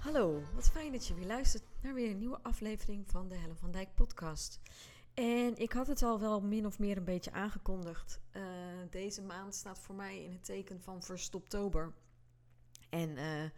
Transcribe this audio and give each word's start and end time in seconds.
Hallo. 0.00 0.42
Wat 0.54 0.70
fijn 0.70 0.92
dat 0.92 1.06
je 1.06 1.14
weer 1.14 1.26
luistert 1.26 1.62
naar 1.82 1.94
weer 1.94 2.10
een 2.10 2.18
nieuwe 2.18 2.38
aflevering 2.42 3.10
van 3.10 3.28
de 3.28 3.34
Helen 3.34 3.56
van 3.56 3.70
Dijk 3.70 3.94
podcast. 3.94 4.60
En 5.14 5.56
ik 5.56 5.72
had 5.72 5.86
het 5.86 6.02
al 6.02 6.20
wel 6.20 6.40
min 6.40 6.66
of 6.66 6.78
meer 6.78 6.96
een 6.96 7.04
beetje 7.04 7.32
aangekondigd. 7.32 8.20
Uh, 8.32 8.42
deze 8.90 9.22
maand 9.22 9.54
staat 9.54 9.78
voor 9.78 9.94
mij 9.94 10.24
in 10.24 10.32
het 10.32 10.44
teken 10.44 10.80
van 10.80 11.02
Verstoptober. 11.02 11.92
En 12.90 13.10
uh, 13.10 13.50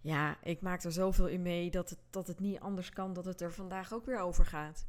ja, 0.00 0.38
ik 0.42 0.60
maak 0.60 0.82
er 0.82 0.92
zoveel 0.92 1.26
in 1.26 1.42
mee 1.42 1.70
dat 1.70 1.90
het, 1.90 2.00
dat 2.10 2.26
het 2.26 2.40
niet 2.40 2.60
anders 2.60 2.90
kan 2.90 3.12
dat 3.12 3.24
het 3.24 3.40
er 3.40 3.52
vandaag 3.52 3.92
ook 3.92 4.06
weer 4.06 4.18
over 4.18 4.46
gaat. 4.46 4.86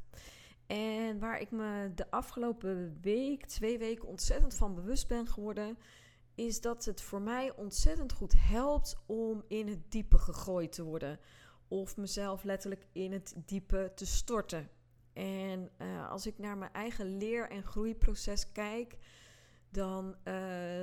En 0.66 1.18
waar 1.18 1.40
ik 1.40 1.50
me 1.50 1.92
de 1.94 2.10
afgelopen 2.10 2.98
week, 3.02 3.46
twee 3.46 3.78
weken 3.78 4.08
ontzettend 4.08 4.54
van 4.54 4.74
bewust 4.74 5.08
ben 5.08 5.26
geworden, 5.26 5.78
is 6.36 6.60
dat 6.60 6.84
het 6.84 7.02
voor 7.02 7.22
mij 7.22 7.56
ontzettend 7.56 8.12
goed 8.12 8.34
helpt 8.36 8.96
om 9.06 9.44
in 9.48 9.68
het 9.68 9.90
diepe 9.90 10.18
gegooid 10.18 10.72
te 10.72 10.82
worden. 10.82 11.18
Of 11.68 11.96
mezelf 11.96 12.44
letterlijk 12.44 12.86
in 12.92 13.12
het 13.12 13.34
diepe 13.36 13.92
te 13.94 14.06
storten. 14.06 14.70
En 15.12 15.70
uh, 15.78 16.10
als 16.10 16.26
ik 16.26 16.38
naar 16.38 16.58
mijn 16.58 16.72
eigen 16.72 17.16
leer- 17.16 17.50
en 17.50 17.62
groeiproces 17.62 18.52
kijk, 18.52 18.96
dan 19.70 20.16
uh, 20.24 20.34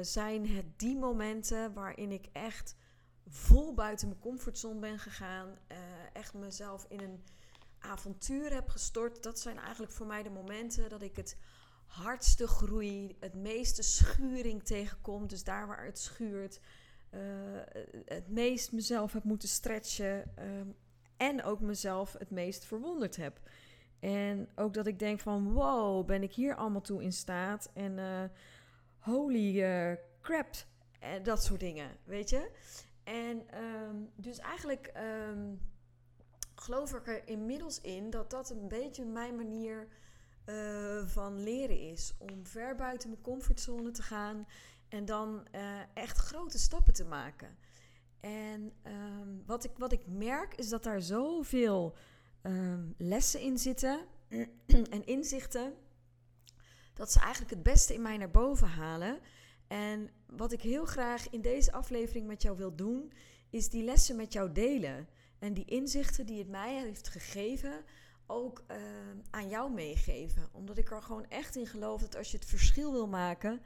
zijn 0.02 0.48
het 0.48 0.80
die 0.80 0.98
momenten 0.98 1.74
waarin 1.74 2.12
ik 2.12 2.30
echt 2.32 2.76
vol 3.28 3.74
buiten 3.74 4.08
mijn 4.08 4.20
comfortzone 4.20 4.80
ben 4.80 5.00
gegaan. 5.00 5.48
Uh, 5.48 5.78
echt 6.14 6.34
mezelf 6.34 6.86
in 6.90 7.00
een 7.00 7.24
avontuur 7.80 8.54
heb 8.54 8.70
gestort. 8.70 9.24
Dat 9.24 9.40
zijn 9.40 9.60
eigenlijk 9.60 9.92
voor 9.92 10.06
mij 10.06 10.24
de 10.24 10.30
momenten 10.30 10.90
dat 10.90 11.02
ik 11.02 11.16
het 11.16 11.38
hardste 11.94 12.48
groei, 12.48 13.16
het 13.20 13.34
meeste 13.34 13.84
schuring 13.84 14.64
tegenkom. 14.64 15.28
Dus 15.28 15.44
daar 15.44 15.68
waar 15.68 15.86
het 15.86 16.00
schuurt, 16.00 16.60
uh, 17.12 17.20
het 18.06 18.30
meest 18.30 18.72
mezelf 18.72 19.14
heb 19.14 19.24
moeten 19.24 19.50
stretchen. 19.50 20.34
Uh, 20.40 20.46
en 21.18 21.44
ook 21.44 21.60
mezelf 21.60 22.16
het 22.20 22.30
meest 22.30 22.66
verwonderd 22.66 23.16
heb. 23.16 23.40
En 24.00 24.50
ook 24.56 24.74
dat 24.74 24.88
ik 24.88 25.00
denk 25.00 25.20
van 25.20 25.52
wow, 25.52 26.06
ben 26.06 26.24
ik 26.24 26.34
hier 26.34 26.56
allemaal 26.56 26.82
toe 26.82 27.04
in 27.04 27.14
staat? 27.14 27.70
En 27.74 27.98
uh, 27.98 28.24
holy 29.00 29.98
crap, 30.22 30.50
en 31.00 31.24
dat 31.24 31.44
soort 31.44 31.60
dingen, 31.60 31.90
weet 32.04 32.30
je? 32.30 32.52
En 33.04 33.44
um, 33.64 34.10
dus 34.16 34.40
eigenlijk 34.40 34.92
um, 35.30 35.60
geloof 36.56 36.94
ik 36.94 37.08
er 37.08 37.28
inmiddels 37.28 37.82
in 37.82 38.10
dat 38.10 38.30
dat 38.30 38.50
een 38.50 38.68
beetje 38.68 39.06
mijn 39.06 39.36
manier 39.36 39.88
uh, 40.46 41.08
van 41.08 41.44
leren 41.44 41.80
is. 41.80 42.14
Om 42.18 42.46
ver 42.46 42.76
buiten 42.76 43.10
mijn 43.10 43.22
comfortzone 43.22 43.92
te 43.92 44.02
gaan 44.02 44.48
en 44.90 45.06
dan 45.06 45.48
uh, 45.56 45.80
echt 45.94 46.18
grote 46.18 46.58
stappen 46.58 46.94
te 46.94 47.06
maken. 47.06 47.58
En 48.20 48.74
um, 48.88 49.44
wat, 49.46 49.64
ik, 49.64 49.72
wat 49.78 49.92
ik 49.92 50.08
merk 50.08 50.56
is 50.56 50.70
dat 50.70 50.84
daar 50.84 51.02
zoveel 51.02 51.96
lessen 52.98 53.40
in 53.40 53.58
zitten 53.58 54.00
en 54.96 55.06
inzichten. 55.06 55.74
Dat 56.94 57.12
ze 57.12 57.20
eigenlijk 57.20 57.52
het 57.52 57.64
beste 57.64 57.94
in 57.94 58.02
mij 58.02 58.18
naar 58.18 58.32
boven 58.32 58.68
halen. 58.68 59.20
En 59.68 60.10
wat 60.28 60.52
ik 60.52 60.62
heel 60.62 60.86
graag 60.86 61.30
in 61.30 61.42
deze 61.42 61.72
aflevering 61.72 62.28
met 62.28 62.42
jou 62.42 62.58
wil 62.58 62.76
doen, 62.76 63.14
is 63.50 63.70
die 63.70 63.84
lessen 63.84 64.16
met 64.16 64.34
jou 64.34 64.52
delen. 64.52 65.08
En 65.40 65.54
die 65.54 65.66
inzichten 65.66 66.26
die 66.26 66.38
het 66.38 66.50
mij 66.50 66.82
heeft 66.82 67.08
gegeven, 67.08 67.84
ook 68.34 68.64
uh, 68.72 68.78
aan 69.30 69.50
jou 69.50 69.72
meegeven. 69.72 70.50
Omdat 70.52 70.78
ik 70.78 70.92
er 70.92 71.02
gewoon 71.02 71.26
echt 71.30 71.56
in 71.56 71.68
geloof 71.68 72.02
dat 72.02 72.16
als 72.16 72.32
je 72.32 72.38
het 72.38 72.46
verschil 72.46 72.92
wil 72.92 73.08
maken, 73.08 73.62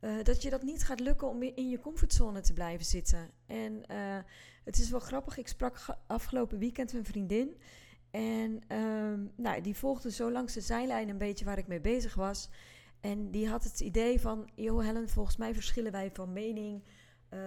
uh, 0.00 0.22
dat 0.22 0.42
je 0.42 0.50
dat 0.50 0.62
niet 0.62 0.84
gaat 0.84 1.00
lukken 1.00 1.28
om 1.28 1.42
in 1.42 1.68
je 1.68 1.80
comfortzone 1.80 2.40
te 2.40 2.52
blijven 2.52 2.86
zitten. 2.86 3.30
En 3.46 3.72
uh, 3.90 4.18
het 4.64 4.78
is 4.78 4.90
wel 4.90 5.00
grappig, 5.00 5.36
ik 5.36 5.48
sprak 5.48 5.96
afgelopen 6.06 6.58
weekend 6.58 6.92
een 6.92 7.04
vriendin. 7.04 7.60
En 8.10 8.62
nou, 9.36 9.60
die 9.60 9.76
volgde 9.76 10.10
zo 10.10 10.30
langs 10.30 10.54
de 10.54 10.60
zijlijn 10.60 11.08
een 11.08 11.18
beetje 11.18 11.44
waar 11.44 11.58
ik 11.58 11.66
mee 11.66 11.80
bezig 11.80 12.14
was. 12.14 12.48
En 13.00 13.30
die 13.30 13.48
had 13.48 13.64
het 13.64 13.80
idee 13.80 14.20
van, 14.20 14.50
joh 14.54 14.84
Helen, 14.84 15.08
volgens 15.08 15.36
mij 15.36 15.54
verschillen 15.54 15.92
wij 15.92 16.10
van 16.12 16.32
mening 16.32 16.82
uh, 17.30 17.40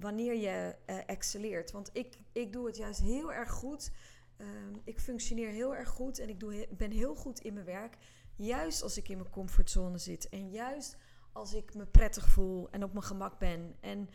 wanneer 0.00 0.36
je 0.36 0.76
uh, 0.86 0.96
excelleert. 1.06 1.70
Want 1.70 1.90
ik, 1.92 2.18
ik 2.32 2.52
doe 2.52 2.66
het 2.66 2.76
juist 2.76 3.00
heel 3.00 3.32
erg 3.32 3.50
goed. 3.50 3.90
Uh, 4.40 4.46
ik 4.84 5.00
functioneer 5.00 5.48
heel 5.48 5.74
erg 5.74 5.88
goed 5.88 6.18
en 6.18 6.28
ik 6.28 6.40
doe, 6.40 6.68
ben 6.70 6.90
heel 6.90 7.14
goed 7.14 7.38
in 7.38 7.54
mijn 7.54 7.66
werk. 7.66 7.96
Juist 8.36 8.82
als 8.82 8.96
ik 8.96 9.08
in 9.08 9.18
mijn 9.18 9.30
comfortzone 9.30 9.98
zit. 9.98 10.28
En 10.28 10.50
juist 10.50 10.96
als 11.32 11.54
ik 11.54 11.74
me 11.74 11.86
prettig 11.86 12.28
voel 12.28 12.70
en 12.70 12.84
op 12.84 12.92
mijn 12.92 13.04
gemak 13.04 13.38
ben. 13.38 13.76
En 13.80 14.08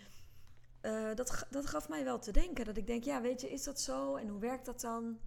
uh, 0.81 1.13
dat, 1.15 1.47
dat 1.49 1.65
gaf 1.65 1.89
mij 1.89 2.03
wel 2.03 2.19
te 2.19 2.31
denken. 2.31 2.65
Dat 2.65 2.77
ik 2.77 2.87
denk, 2.87 3.03
ja, 3.03 3.21
weet 3.21 3.41
je, 3.41 3.51
is 3.51 3.63
dat 3.63 3.81
zo? 3.81 4.15
En 4.15 4.27
hoe 4.27 4.39
werkt 4.39 4.65
dat 4.65 4.81
dan? 4.81 5.19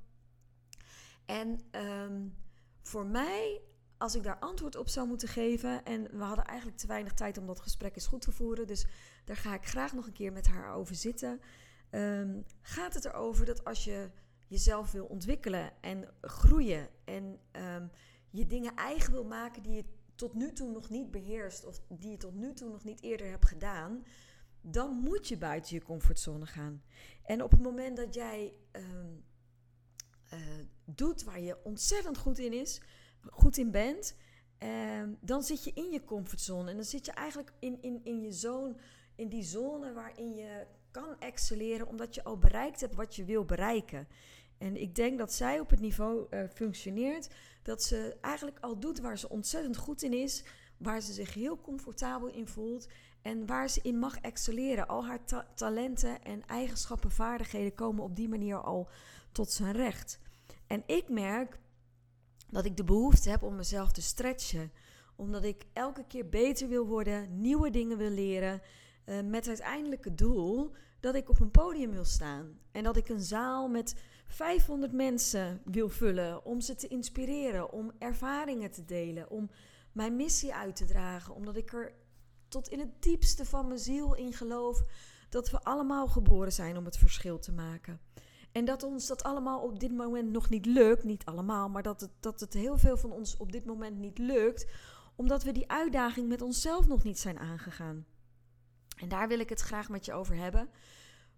En 1.26 1.60
um, 1.70 2.36
voor 2.82 3.06
mij 3.06 3.60
als 3.98 4.14
ik 4.14 4.22
daar 4.22 4.38
antwoord 4.38 4.76
op 4.76 4.88
zou 4.88 5.08
moeten 5.08 5.28
geven. 5.28 5.84
En 5.84 6.18
we 6.18 6.22
hadden 6.24 6.44
eigenlijk 6.44 6.78
te 6.78 6.86
weinig 6.86 7.14
tijd 7.14 7.38
om 7.38 7.46
dat 7.46 7.60
gesprek 7.60 7.94
eens 7.94 8.06
goed 8.06 8.20
te 8.20 8.32
voeren. 8.32 8.66
Dus 8.66 8.86
daar 9.24 9.36
ga 9.36 9.54
ik 9.54 9.66
graag 9.66 9.92
nog 9.92 10.06
een 10.06 10.12
keer 10.12 10.32
met 10.32 10.46
haar 10.46 10.74
over 10.74 10.94
zitten. 10.94 11.40
Um, 11.90 12.44
gaat 12.62 12.94
het 12.94 13.04
erover 13.04 13.46
dat 13.46 13.64
als 13.64 13.84
je 13.84 14.10
jezelf 14.48 14.92
wil 14.92 15.04
ontwikkelen 15.04 15.72
en 15.80 16.08
groeien. 16.20 16.88
En 17.04 17.40
um, 17.52 17.90
je 18.30 18.46
dingen 18.46 18.74
eigen 18.74 19.12
wil 19.12 19.24
maken 19.24 19.62
die 19.62 19.72
je 19.72 19.84
tot 20.14 20.34
nu 20.34 20.52
toe 20.52 20.70
nog 20.70 20.90
niet 20.90 21.10
beheerst. 21.10 21.64
Of 21.64 21.80
die 21.88 22.10
je 22.10 22.16
tot 22.16 22.34
nu 22.34 22.52
toe 22.52 22.70
nog 22.70 22.84
niet 22.84 23.02
eerder 23.02 23.30
hebt 23.30 23.48
gedaan. 23.48 24.04
Dan 24.60 24.90
moet 24.90 25.28
je 25.28 25.38
buiten 25.38 25.74
je 25.74 25.82
comfortzone 25.82 26.46
gaan. 26.46 26.82
En 27.22 27.42
op 27.42 27.50
het 27.50 27.60
moment 27.60 27.96
dat 27.96 28.14
jij 28.14 28.54
um, 28.72 29.24
uh, 30.32 30.40
doet 30.84 31.24
waar 31.24 31.40
je 31.40 31.64
ontzettend 31.64 32.18
goed 32.18 32.38
in 32.38 32.52
is 32.52 32.80
goed 33.30 33.56
in 33.56 33.70
bent, 33.70 34.16
eh, 34.58 35.02
dan 35.20 35.42
zit 35.42 35.64
je 35.64 35.72
in 35.74 35.90
je 35.90 36.04
comfortzone. 36.04 36.70
En 36.70 36.76
dan 36.76 36.84
zit 36.84 37.06
je 37.06 37.12
eigenlijk 37.12 37.52
in, 37.58 37.82
in, 37.82 38.00
in 38.04 38.20
je 38.20 38.32
zone, 38.32 38.76
in 39.14 39.28
die 39.28 39.42
zone 39.42 39.92
waarin 39.92 40.34
je 40.34 40.66
kan 40.90 41.18
excelleren, 41.18 41.86
omdat 41.86 42.14
je 42.14 42.24
al 42.24 42.38
bereikt 42.38 42.80
hebt 42.80 42.94
wat 42.94 43.16
je 43.16 43.24
wil 43.24 43.44
bereiken. 43.44 44.08
En 44.58 44.76
ik 44.76 44.94
denk 44.94 45.18
dat 45.18 45.32
zij 45.32 45.60
op 45.60 45.70
het 45.70 45.80
niveau 45.80 46.26
uh, 46.30 46.40
functioneert, 46.54 47.28
dat 47.62 47.82
ze 47.82 48.16
eigenlijk 48.20 48.58
al 48.60 48.78
doet 48.78 49.00
waar 49.00 49.18
ze 49.18 49.28
ontzettend 49.28 49.76
goed 49.76 50.02
in 50.02 50.12
is, 50.12 50.44
waar 50.76 51.00
ze 51.00 51.12
zich 51.12 51.34
heel 51.34 51.60
comfortabel 51.60 52.28
in 52.28 52.48
voelt 52.48 52.88
en 53.22 53.46
waar 53.46 53.70
ze 53.70 53.80
in 53.82 53.98
mag 53.98 54.18
excelleren. 54.20 54.88
Al 54.88 55.06
haar 55.06 55.24
ta 55.24 55.46
talenten 55.54 56.22
en 56.22 56.46
eigenschappen, 56.46 57.10
vaardigheden 57.10 57.74
komen 57.74 58.04
op 58.04 58.16
die 58.16 58.28
manier 58.28 58.60
al 58.60 58.88
tot 59.32 59.50
zijn 59.50 59.72
recht. 59.72 60.20
En 60.66 60.82
ik 60.86 61.08
merk 61.08 61.58
dat 62.50 62.64
ik 62.64 62.76
de 62.76 62.84
behoefte 62.84 63.30
heb 63.30 63.42
om 63.42 63.56
mezelf 63.56 63.92
te 63.92 64.02
stretchen. 64.02 64.72
Omdat 65.16 65.44
ik 65.44 65.64
elke 65.72 66.04
keer 66.06 66.28
beter 66.28 66.68
wil 66.68 66.86
worden, 66.86 67.40
nieuwe 67.40 67.70
dingen 67.70 67.98
wil 67.98 68.10
leren. 68.10 68.60
Uh, 69.06 69.20
met 69.20 69.48
uiteindelijke 69.48 70.14
doel 70.14 70.74
dat 71.00 71.14
ik 71.14 71.28
op 71.28 71.40
een 71.40 71.50
podium 71.50 71.90
wil 71.90 72.04
staan. 72.04 72.58
En 72.72 72.84
dat 72.84 72.96
ik 72.96 73.08
een 73.08 73.20
zaal 73.20 73.68
met 73.68 73.94
500 74.28 74.92
mensen 74.92 75.60
wil 75.64 75.88
vullen. 75.88 76.44
Om 76.44 76.60
ze 76.60 76.74
te 76.74 76.88
inspireren, 76.88 77.72
om 77.72 77.92
ervaringen 77.98 78.70
te 78.70 78.84
delen, 78.84 79.30
om 79.30 79.50
mijn 79.92 80.16
missie 80.16 80.54
uit 80.54 80.76
te 80.76 80.84
dragen. 80.84 81.34
Omdat 81.34 81.56
ik 81.56 81.72
er 81.72 81.92
tot 82.48 82.68
in 82.68 82.78
het 82.78 83.02
diepste 83.02 83.44
van 83.44 83.66
mijn 83.66 83.80
ziel 83.80 84.14
in 84.14 84.32
geloof 84.32 84.82
dat 85.28 85.50
we 85.50 85.62
allemaal 85.62 86.06
geboren 86.06 86.52
zijn 86.52 86.76
om 86.76 86.84
het 86.84 86.96
verschil 86.96 87.38
te 87.38 87.52
maken. 87.52 88.00
En 88.52 88.64
dat 88.64 88.82
ons 88.82 89.06
dat 89.06 89.22
allemaal 89.22 89.60
op 89.60 89.80
dit 89.80 89.92
moment 89.92 90.30
nog 90.30 90.48
niet 90.48 90.66
lukt, 90.66 91.04
niet 91.04 91.24
allemaal, 91.24 91.68
maar 91.68 91.82
dat 91.82 92.00
het, 92.00 92.10
dat 92.20 92.40
het 92.40 92.54
heel 92.54 92.78
veel 92.78 92.96
van 92.96 93.12
ons 93.12 93.36
op 93.36 93.52
dit 93.52 93.64
moment 93.64 93.98
niet 93.98 94.18
lukt, 94.18 94.66
omdat 95.16 95.42
we 95.42 95.52
die 95.52 95.70
uitdaging 95.70 96.28
met 96.28 96.42
onszelf 96.42 96.88
nog 96.88 97.02
niet 97.02 97.18
zijn 97.18 97.38
aangegaan. 97.38 98.06
En 98.96 99.08
daar 99.08 99.28
wil 99.28 99.38
ik 99.38 99.48
het 99.48 99.60
graag 99.60 99.88
met 99.88 100.04
je 100.04 100.12
over 100.12 100.36
hebben. 100.36 100.68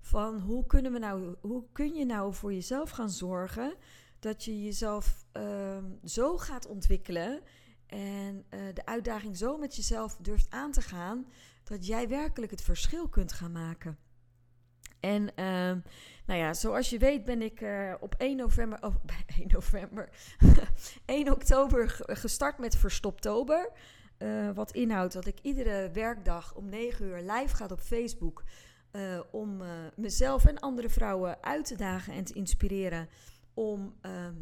Van 0.00 0.40
hoe, 0.40 0.66
kunnen 0.66 0.92
we 0.92 0.98
nou, 0.98 1.34
hoe 1.40 1.64
kun 1.72 1.94
je 1.94 2.04
nou 2.04 2.34
voor 2.34 2.52
jezelf 2.52 2.90
gaan 2.90 3.10
zorgen 3.10 3.74
dat 4.18 4.44
je 4.44 4.62
jezelf 4.62 5.24
uh, 5.36 5.78
zo 6.04 6.38
gaat 6.38 6.66
ontwikkelen 6.66 7.40
en 7.86 8.44
uh, 8.50 8.60
de 8.74 8.86
uitdaging 8.86 9.36
zo 9.36 9.58
met 9.58 9.76
jezelf 9.76 10.16
durft 10.16 10.50
aan 10.50 10.72
te 10.72 10.80
gaan, 10.80 11.26
dat 11.64 11.86
jij 11.86 12.08
werkelijk 12.08 12.50
het 12.50 12.62
verschil 12.62 13.08
kunt 13.08 13.32
gaan 13.32 13.52
maken. 13.52 13.98
En 15.00 15.34
ehm, 15.34 15.78
nou 16.26 16.40
ja, 16.40 16.54
zoals 16.54 16.90
je 16.90 16.98
weet 16.98 17.24
ben 17.24 17.42
ik 17.42 17.60
uh, 17.60 17.94
op 18.00 18.14
1 18.18 18.36
november, 18.36 18.78
oh, 18.82 18.94
1 19.38 19.48
november, 19.48 20.08
1 21.04 21.30
oktober 21.30 22.00
gestart 22.06 22.58
met 22.58 22.76
Verstoptober. 22.76 23.70
Uh, 24.18 24.50
wat 24.50 24.72
inhoudt 24.72 25.12
dat 25.12 25.26
ik 25.26 25.38
iedere 25.42 25.90
werkdag 25.90 26.54
om 26.54 26.68
9 26.68 27.04
uur 27.04 27.20
live 27.20 27.56
ga 27.56 27.66
op 27.70 27.80
Facebook. 27.80 28.44
Uh, 28.92 29.20
om 29.30 29.62
mezelf 29.96 30.44
en 30.44 30.58
andere 30.58 30.88
vrouwen 30.88 31.42
uit 31.42 31.64
te 31.64 31.76
dagen 31.76 32.12
en 32.12 32.24
te 32.24 32.34
inspireren. 32.34 33.08
Om 33.54 33.96
ehm, 34.00 34.34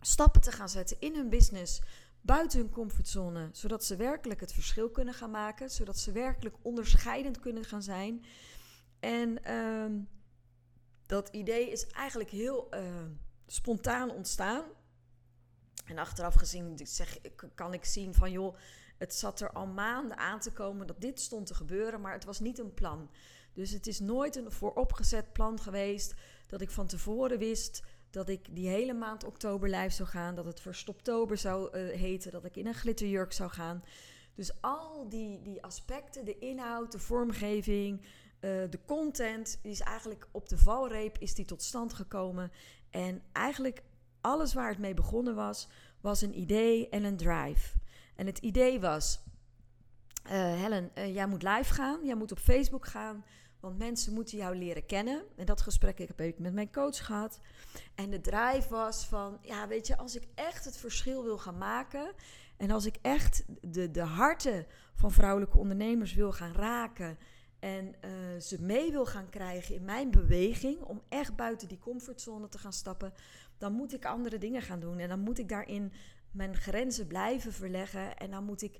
stappen 0.00 0.40
te 0.40 0.52
gaan 0.52 0.68
zetten 0.68 0.96
in 1.00 1.14
hun 1.14 1.28
business 1.28 1.82
buiten 2.20 2.58
hun 2.58 2.70
comfortzone, 2.70 3.48
zodat 3.52 3.84
ze 3.84 3.96
werkelijk 3.96 4.40
het 4.40 4.52
verschil 4.52 4.90
kunnen 4.90 5.14
gaan 5.14 5.30
maken, 5.30 5.70
zodat 5.70 5.98
ze 5.98 6.12
werkelijk 6.12 6.56
onderscheidend 6.62 7.40
kunnen 7.40 7.64
gaan 7.64 7.82
zijn. 7.82 8.24
En 9.00 9.44
ehm, 9.44 9.98
dat 11.06 11.28
idee 11.28 11.70
is 11.70 11.86
eigenlijk 11.86 12.30
heel 12.30 12.68
uh, 12.74 12.80
spontaan 13.46 14.10
ontstaan. 14.10 14.64
En 15.84 15.98
achteraf 15.98 16.34
gezien 16.34 16.78
zeg, 16.82 17.18
kan 17.54 17.74
ik 17.74 17.84
zien 17.84 18.14
van 18.14 18.30
joh, 18.30 18.56
het 18.98 19.14
zat 19.14 19.40
er 19.40 19.52
al 19.52 19.66
maanden 19.66 20.16
aan 20.16 20.40
te 20.40 20.52
komen 20.52 20.86
dat 20.86 21.00
dit 21.00 21.20
stond 21.20 21.46
te 21.46 21.54
gebeuren, 21.54 22.00
maar 22.00 22.12
het 22.12 22.24
was 22.24 22.40
niet 22.40 22.58
een 22.58 22.74
plan. 22.74 23.10
Dus 23.56 23.70
het 23.70 23.86
is 23.86 24.00
nooit 24.00 24.36
een 24.36 24.52
vooropgezet 24.52 25.32
plan 25.32 25.60
geweest 25.60 26.14
dat 26.46 26.60
ik 26.60 26.70
van 26.70 26.86
tevoren 26.86 27.38
wist 27.38 27.82
dat 28.10 28.28
ik 28.28 28.54
die 28.54 28.68
hele 28.68 28.94
maand 28.94 29.24
oktober 29.24 29.70
live 29.70 29.94
zou 29.94 30.08
gaan, 30.08 30.34
dat 30.34 30.44
het 30.44 30.60
Verstoptober 30.60 31.36
zou 31.36 31.78
uh, 31.78 31.94
heten, 31.94 32.32
dat 32.32 32.44
ik 32.44 32.56
in 32.56 32.66
een 32.66 32.74
glitterjurk 32.74 33.32
zou 33.32 33.50
gaan. 33.50 33.84
Dus 34.34 34.60
al 34.60 35.08
die, 35.08 35.42
die 35.42 35.62
aspecten, 35.62 36.24
de 36.24 36.38
inhoud, 36.38 36.92
de 36.92 36.98
vormgeving, 36.98 38.00
uh, 38.00 38.08
de 38.40 38.78
content, 38.86 39.58
die 39.62 39.72
is 39.72 39.80
eigenlijk 39.80 40.28
op 40.30 40.48
de 40.48 40.58
valreep 40.58 41.18
is 41.18 41.34
die 41.34 41.44
tot 41.44 41.62
stand 41.62 41.92
gekomen. 41.92 42.52
En 42.90 43.22
eigenlijk 43.32 43.82
alles 44.20 44.54
waar 44.54 44.68
het 44.68 44.78
mee 44.78 44.94
begonnen 44.94 45.34
was, 45.34 45.68
was 46.00 46.22
een 46.22 46.38
idee 46.38 46.88
en 46.88 47.04
een 47.04 47.16
drive. 47.16 47.78
En 48.14 48.26
het 48.26 48.38
idee 48.38 48.80
was, 48.80 49.20
uh, 50.24 50.30
Helen, 50.32 50.90
jij 51.12 51.26
moet 51.26 51.42
live 51.42 51.74
gaan, 51.74 52.04
jij 52.04 52.14
moet 52.14 52.32
op 52.32 52.38
Facebook 52.38 52.86
gaan. 52.86 53.24
Want 53.66 53.78
mensen 53.78 54.12
moeten 54.12 54.38
jou 54.38 54.56
leren 54.56 54.86
kennen. 54.86 55.22
En 55.36 55.46
dat 55.46 55.60
gesprek 55.60 55.98
heb 55.98 56.20
ik 56.20 56.38
met 56.38 56.52
mijn 56.52 56.72
coach 56.72 57.04
gehad. 57.04 57.40
En 57.94 58.10
de 58.10 58.20
drive 58.20 58.68
was 58.68 59.06
van, 59.06 59.38
ja, 59.42 59.68
weet 59.68 59.86
je, 59.86 59.96
als 59.96 60.16
ik 60.16 60.22
echt 60.34 60.64
het 60.64 60.76
verschil 60.76 61.24
wil 61.24 61.38
gaan 61.38 61.58
maken. 61.58 62.12
En 62.56 62.70
als 62.70 62.84
ik 62.84 62.98
echt 63.02 63.44
de, 63.60 63.90
de 63.90 64.02
harten 64.02 64.66
van 64.94 65.10
vrouwelijke 65.10 65.58
ondernemers 65.58 66.14
wil 66.14 66.32
gaan 66.32 66.52
raken. 66.52 67.18
En 67.58 67.94
uh, 68.04 68.40
ze 68.40 68.62
mee 68.62 68.90
wil 68.90 69.06
gaan 69.06 69.28
krijgen 69.28 69.74
in 69.74 69.84
mijn 69.84 70.10
beweging. 70.10 70.80
Om 70.80 71.02
echt 71.08 71.36
buiten 71.36 71.68
die 71.68 71.78
comfortzone 71.78 72.48
te 72.48 72.58
gaan 72.58 72.72
stappen. 72.72 73.12
Dan 73.58 73.72
moet 73.72 73.94
ik 73.94 74.04
andere 74.04 74.38
dingen 74.38 74.62
gaan 74.62 74.80
doen. 74.80 74.98
En 74.98 75.08
dan 75.08 75.20
moet 75.20 75.38
ik 75.38 75.48
daarin 75.48 75.92
mijn 76.30 76.56
grenzen 76.56 77.06
blijven 77.06 77.52
verleggen. 77.52 78.16
En 78.16 78.30
dan 78.30 78.44
moet 78.44 78.62
ik 78.62 78.78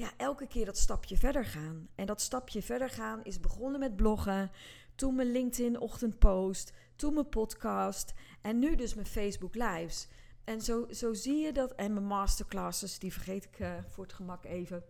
ja, 0.00 0.10
elke 0.16 0.46
keer 0.46 0.64
dat 0.64 0.78
stapje 0.78 1.16
verder 1.16 1.44
gaan. 1.44 1.88
En 1.94 2.06
dat 2.06 2.20
stapje 2.20 2.62
verder 2.62 2.90
gaan 2.90 3.24
is 3.24 3.40
begonnen 3.40 3.80
met 3.80 3.96
bloggen. 3.96 4.50
Toen 4.94 5.14
mijn 5.14 5.32
LinkedIn 5.32 5.80
ochtendpost. 5.80 6.72
Toen 6.96 7.14
mijn 7.14 7.28
podcast. 7.28 8.12
En 8.40 8.58
nu 8.58 8.74
dus 8.74 8.94
mijn 8.94 9.06
Facebook 9.06 9.54
lives. 9.54 10.08
En 10.44 10.60
zo, 10.60 10.86
zo 10.90 11.14
zie 11.14 11.36
je 11.36 11.52
dat. 11.52 11.74
En 11.74 11.92
mijn 11.92 12.06
masterclasses, 12.06 12.98
die 12.98 13.12
vergeet 13.12 13.44
ik 13.44 13.58
uh, 13.58 13.74
voor 13.88 14.04
het 14.04 14.12
gemak 14.12 14.44
even. 14.44 14.84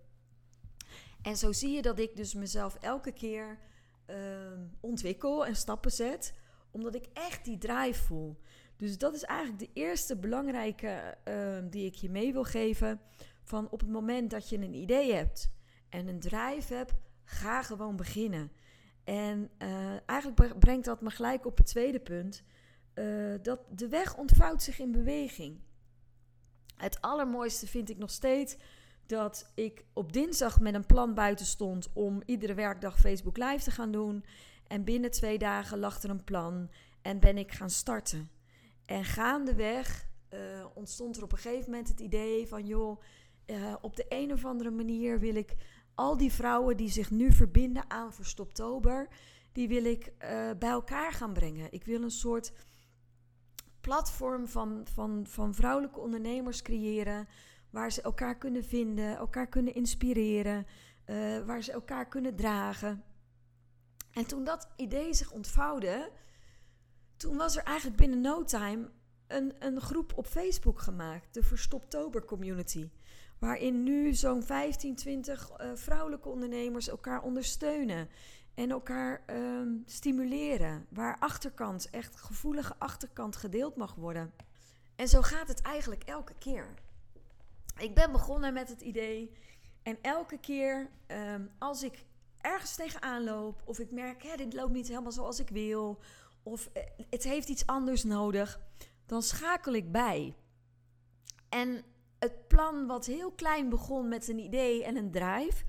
En 1.23 1.37
zo 1.37 1.53
zie 1.53 1.73
je 1.73 1.83
dat 1.83 1.99
ik 1.99 2.17
dus 2.17 2.35
mezelf 2.35 2.75
elke 2.75 3.13
keer 3.13 3.59
uh, 4.11 4.17
ontwikkel 4.81 5.47
en 5.47 5.57
stappen 5.57 5.93
zet. 5.93 6.35
Omdat 6.71 6.95
ik 6.95 7.09
echt 7.13 7.45
die 7.45 7.59
drive 7.59 8.03
voel. 8.03 8.41
Dus 8.77 8.99
dat 8.99 9.15
is 9.15 9.23
eigenlijk 9.23 9.59
de 9.59 9.81
eerste 9.81 10.17
belangrijke 10.17 11.17
uh, 11.25 11.59
die 11.71 11.87
ik 11.87 11.95
je 11.95 12.11
mee 12.11 12.33
wil 12.33 12.45
geven 12.45 13.01
van 13.45 13.71
op 13.71 13.81
het 13.81 13.89
moment 13.89 14.31
dat 14.31 14.49
je 14.49 14.59
een 14.59 14.75
idee 14.75 15.13
hebt 15.13 15.51
en 15.89 16.09
een 16.09 16.21
drive 16.21 16.75
hebt, 16.75 16.95
ga 17.25 17.63
gewoon 17.63 17.97
beginnen. 17.97 18.53
En 19.05 19.51
uh, 19.59 20.09
eigenlijk 20.09 20.59
brengt 20.59 20.85
dat 20.85 21.01
me 21.01 21.11
gelijk 21.11 21.47
op 21.47 21.57
het 21.57 21.67
tweede 21.67 22.01
punt. 22.01 22.43
Uh, 22.95 23.35
dat 23.43 23.61
de 23.71 23.89
weg 23.89 24.17
ontvouwt 24.17 24.63
zich 24.63 24.79
in 24.79 24.93
beweging. 24.93 25.61
Het 26.77 27.01
allermooiste 27.01 27.67
vind 27.67 27.91
ik 27.91 27.99
nog 27.99 28.11
steeds 28.11 28.57
dat 29.07 29.53
ik 29.55 29.85
op 29.93 30.13
dinsdag 30.13 30.61
met 30.61 30.75
een 30.75 30.87
plan 30.87 31.15
buiten 31.15 31.47
stond 31.47 31.89
om 31.93 32.23
iedere 32.27 32.55
werkdag 32.55 32.99
Facebook 32.99 33.37
Live 33.37 33.65
te 33.65 33.71
gaan 33.71 33.93
doen. 33.93 34.25
En 34.67 34.85
binnen 34.85 35.11
twee 35.11 35.39
dagen 35.39 35.79
lag 35.79 36.03
er 36.03 36.11
een 36.11 36.25
plan 36.25 36.71
en 37.03 37.21
ben 37.21 37.39
ik 37.39 37.53
gaan 37.53 37.71
starten. 37.71 38.31
En 38.85 39.05
gaandeweg 39.05 40.09
uh, 40.31 40.67
ontstond 40.75 41.17
er 41.17 41.23
op 41.23 41.33
een 41.33 41.39
gegeven 41.39 41.71
moment 41.71 41.89
het 41.89 42.01
idee 42.01 42.49
van 42.49 42.67
joh, 42.67 43.03
uh, 43.51 43.75
op 43.81 43.97
de 43.97 44.07
een 44.09 44.33
of 44.33 44.45
andere 44.45 44.71
manier 44.71 45.19
wil 45.19 45.35
ik 45.35 45.57
al 45.95 46.17
die 46.17 46.33
vrouwen 46.33 46.77
die 46.77 46.91
zich 46.91 47.11
nu 47.11 47.33
verbinden 47.33 47.91
aan 47.91 48.13
Verstoptober, 48.13 49.09
die 49.53 49.69
wil 49.69 49.85
ik 49.85 50.07
uh, 50.07 50.51
bij 50.59 50.71
elkaar 50.71 51.13
gaan 51.13 51.33
brengen. 51.33 51.73
Ik 51.73 51.85
wil 51.85 52.03
een 52.03 52.11
soort 52.11 52.53
platform 53.81 54.49
van, 54.49 54.87
van, 54.93 55.27
van 55.27 55.55
vrouwelijke 55.55 56.01
ondernemers 56.01 56.63
creëren, 56.63 57.29
waar 57.71 57.93
ze 57.93 58.03
elkaar 58.03 58.39
kunnen 58.39 58.65
vinden, 58.65 59.17
elkaar 59.17 59.47
kunnen 59.47 59.75
inspireren, 59.75 60.67
uh, 61.07 61.47
waar 61.47 61.63
ze 61.63 61.73
elkaar 61.73 62.09
kunnen 62.09 62.37
dragen. 62.37 63.05
En 64.13 64.27
toen 64.27 64.45
dat 64.45 64.69
idee 64.77 65.15
zich 65.15 65.31
ontvouwde, 65.31 66.11
toen 67.17 67.37
was 67.37 67.57
er 67.57 67.63
eigenlijk 67.63 67.97
binnen 67.97 68.21
no 68.21 68.45
time 68.45 68.91
een, 69.27 69.55
een 69.59 69.81
groep 69.81 70.13
op 70.17 70.27
Facebook 70.27 70.81
gemaakt, 70.81 71.35
de 71.35 71.43
Verstoptober 71.43 72.25
Community 72.25 72.91
waarin 73.41 73.83
nu 73.83 74.15
zo'n 74.15 74.43
15, 74.43 74.95
20 74.95 75.51
uh, 75.51 75.71
vrouwelijke 75.75 76.29
ondernemers 76.29 76.89
elkaar 76.89 77.23
ondersteunen 77.23 78.09
en 78.55 78.71
elkaar 78.71 79.23
um, 79.27 79.83
stimuleren. 79.87 80.87
Waar 80.89 81.17
achterkant, 81.19 81.91
echt 81.91 82.17
gevoelige 82.17 82.75
achterkant 82.79 83.37
gedeeld 83.37 83.77
mag 83.77 83.95
worden. 83.95 84.33
En 84.97 85.09
zo 85.09 85.23
gaat 85.23 85.49
het 85.49 85.61
eigenlijk 85.63 86.03
elke 86.05 86.35
keer. 86.39 86.75
Ik 87.79 87.95
ben 87.95 88.13
begonnen 88.13 88.53
met 88.53 88.69
het 88.69 88.81
idee 88.81 89.33
en 89.83 89.99
elke 90.03 90.39
keer 90.39 90.91
um, 91.07 91.51
als 91.59 91.83
ik 91.83 92.05
ergens 92.41 92.75
tegenaan 92.75 93.25
loop 93.25 93.63
of 93.65 93.79
ik 93.79 93.91
merk, 93.91 94.23
hè, 94.23 94.37
dit 94.37 94.55
loopt 94.55 94.73
niet 94.73 94.89
helemaal 94.89 95.13
zoals 95.13 95.41
ik 95.41 95.49
wil 95.49 96.01
of 96.43 96.71
uh, 96.77 96.83
het 97.11 97.23
heeft 97.23 97.49
iets 97.49 97.67
anders 97.67 98.05
nodig, 98.05 98.61
dan 99.07 99.23
schakel 99.23 99.73
ik 99.73 99.93
bij. 99.93 100.35
En 101.49 101.85
het 102.21 102.49
plan 102.49 102.87
wat 102.87 103.07
heel 103.07 103.31
klein 103.31 103.69
begon 103.69 104.09
met 104.09 104.29
een 104.29 104.39
idee 104.39 104.85
en 104.85 104.97
een 104.97 105.11
drive, 105.11 105.65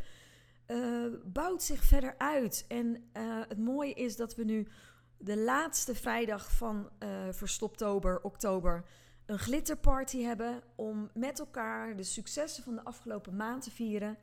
uh, 0.68 1.06
bouwt 1.24 1.64
zich 1.64 1.84
verder 1.84 2.16
uit. 2.18 2.66
En 2.68 3.10
uh, 3.14 3.40
het 3.48 3.58
mooie 3.58 3.94
is 3.94 4.16
dat 4.16 4.36
we 4.36 4.44
nu 4.44 4.68
de 5.18 5.38
laatste 5.38 5.96
vrijdag 5.96 6.52
van 6.52 6.90
uh, 7.00 7.10
Verstoptober, 7.32 8.22
oktober, 8.22 8.86
een 9.26 9.40
glitterparty 9.40 10.22
hebben 10.22 10.64
om 10.76 11.10
met 11.14 11.40
elkaar 11.40 11.96
de 11.96 12.04
successen 12.04 12.64
van 12.64 12.76
de 12.76 12.84
afgelopen 12.84 13.36
maand 13.36 13.64
te 13.64 13.72
vieren. 13.72 14.18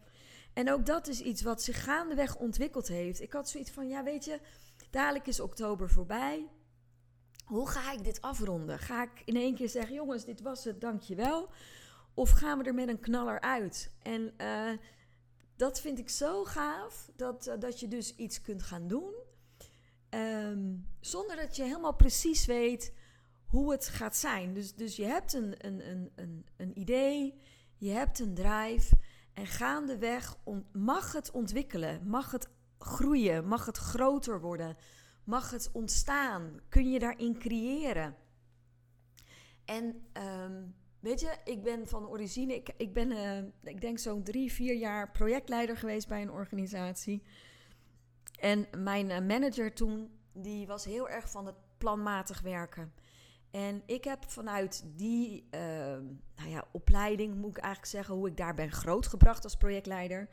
En 0.52 0.72
ook 0.72 0.86
dat 0.86 1.08
is 1.08 1.20
iets 1.20 1.42
wat 1.42 1.62
zich 1.62 1.84
gaandeweg 1.84 2.36
ontwikkeld 2.36 2.88
heeft. 2.88 3.20
Ik 3.20 3.32
had 3.32 3.48
zoiets 3.48 3.70
van, 3.70 3.88
ja 3.88 4.02
weet 4.02 4.24
je, 4.24 4.40
dadelijk 4.90 5.26
is 5.26 5.40
oktober 5.40 5.90
voorbij. 5.90 6.48
Hoe 7.44 7.68
ga 7.68 7.92
ik 7.92 8.04
dit 8.04 8.20
afronden? 8.20 8.78
Ga 8.78 9.02
ik 9.02 9.22
in 9.24 9.36
één 9.36 9.54
keer 9.54 9.68
zeggen, 9.68 9.94
jongens, 9.94 10.24
dit 10.24 10.40
was 10.40 10.64
het, 10.64 10.80
dankjewel. 10.80 11.50
Of 12.18 12.30
gaan 12.30 12.58
we 12.58 12.64
er 12.64 12.74
met 12.74 12.88
een 12.88 13.00
knaller 13.00 13.40
uit? 13.40 13.92
En 14.02 14.34
uh, 14.40 14.70
dat 15.56 15.80
vind 15.80 15.98
ik 15.98 16.08
zo 16.08 16.44
gaaf, 16.44 17.10
dat, 17.16 17.46
uh, 17.46 17.54
dat 17.58 17.80
je 17.80 17.88
dus 17.88 18.16
iets 18.16 18.40
kunt 18.40 18.62
gaan 18.62 18.88
doen. 18.88 19.14
Um, 20.10 20.86
zonder 21.00 21.36
dat 21.36 21.56
je 21.56 21.62
helemaal 21.62 21.94
precies 21.94 22.46
weet 22.46 22.94
hoe 23.46 23.70
het 23.70 23.88
gaat 23.88 24.16
zijn. 24.16 24.54
Dus, 24.54 24.74
dus 24.74 24.96
je 24.96 25.04
hebt 25.04 25.32
een, 25.32 25.66
een, 25.66 25.90
een, 25.90 26.12
een, 26.14 26.46
een 26.56 26.78
idee, 26.78 27.40
je 27.76 27.90
hebt 27.90 28.18
een 28.18 28.34
drive. 28.34 28.96
En 29.34 29.46
gaandeweg 29.46 30.36
mag 30.72 31.12
het 31.12 31.30
ontwikkelen, 31.30 32.08
mag 32.08 32.30
het 32.30 32.48
groeien, 32.78 33.46
mag 33.46 33.66
het 33.66 33.76
groter 33.76 34.40
worden, 34.40 34.76
mag 35.24 35.50
het 35.50 35.70
ontstaan. 35.72 36.60
Kun 36.68 36.90
je 36.90 36.98
daarin 36.98 37.38
creëren. 37.38 38.16
En 39.64 40.06
um, 40.12 40.74
Weet 41.00 41.20
je, 41.20 41.36
ik 41.44 41.62
ben 41.62 41.88
van 41.88 42.08
origine, 42.08 42.54
ik, 42.54 42.68
ik 42.76 42.92
ben, 42.92 43.10
uh, 43.10 43.38
ik 43.62 43.80
denk 43.80 43.98
zo'n 43.98 44.22
drie, 44.22 44.52
vier 44.52 44.74
jaar 44.74 45.10
projectleider 45.10 45.76
geweest 45.76 46.08
bij 46.08 46.22
een 46.22 46.30
organisatie. 46.30 47.22
En 48.40 48.66
mijn 48.76 49.10
uh, 49.10 49.18
manager 49.18 49.74
toen, 49.74 50.10
die 50.32 50.66
was 50.66 50.84
heel 50.84 51.08
erg 51.08 51.30
van 51.30 51.46
het 51.46 51.54
planmatig 51.78 52.40
werken. 52.40 52.92
En 53.50 53.82
ik 53.86 54.04
heb 54.04 54.30
vanuit 54.30 54.84
die 54.96 55.48
uh, 55.50 55.60
nou 56.36 56.48
ja, 56.48 56.64
opleiding, 56.72 57.34
moet 57.34 57.56
ik 57.56 57.62
eigenlijk 57.62 57.92
zeggen, 57.92 58.14
hoe 58.14 58.28
ik 58.28 58.36
daar 58.36 58.54
ben 58.54 58.72
grootgebracht 58.72 59.44
als 59.44 59.56
projectleider. 59.56 60.28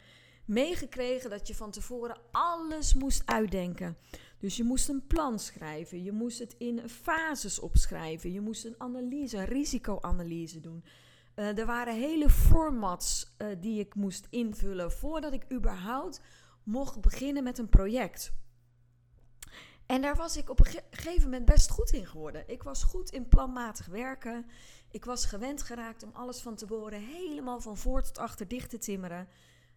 meegekregen 0.45 1.29
dat 1.29 1.47
je 1.47 1.55
van 1.55 1.71
tevoren 1.71 2.17
alles 2.31 2.93
moest 2.93 3.21
uitdenken. 3.25 3.97
Dus 4.37 4.57
je 4.57 4.63
moest 4.63 4.89
een 4.89 5.07
plan 5.07 5.39
schrijven, 5.39 6.03
je 6.03 6.11
moest 6.11 6.39
het 6.39 6.55
in 6.57 6.89
fases 6.89 7.59
opschrijven, 7.59 8.31
je 8.31 8.41
moest 8.41 8.65
een 8.65 8.75
analyse, 8.77 9.37
een 9.37 9.45
risicoanalyse 9.45 10.59
doen. 10.59 10.83
Uh, 11.35 11.57
er 11.57 11.65
waren 11.65 11.95
hele 11.95 12.29
formats 12.29 13.35
uh, 13.37 13.47
die 13.59 13.79
ik 13.79 13.95
moest 13.95 14.27
invullen 14.29 14.91
voordat 14.91 15.33
ik 15.33 15.51
überhaupt 15.51 16.21
mocht 16.63 17.01
beginnen 17.01 17.43
met 17.43 17.57
een 17.57 17.69
project. 17.69 18.33
En 19.85 20.01
daar 20.01 20.15
was 20.15 20.37
ik 20.37 20.49
op 20.49 20.59
een 20.59 20.81
gegeven 20.89 21.23
moment 21.23 21.45
best 21.45 21.69
goed 21.69 21.91
in 21.91 22.05
geworden. 22.05 22.43
Ik 22.49 22.63
was 22.63 22.83
goed 22.83 23.09
in 23.09 23.27
planmatig 23.27 23.85
werken. 23.85 24.45
Ik 24.91 25.05
was 25.05 25.25
gewend 25.25 25.61
geraakt 25.61 26.03
om 26.03 26.09
alles 26.13 26.41
van 26.41 26.55
tevoren 26.55 26.99
helemaal 26.99 27.61
van 27.61 27.77
voor 27.77 28.01
tot 28.03 28.17
achter 28.17 28.47
dicht 28.47 28.69
te 28.69 28.77
timmeren. 28.77 29.27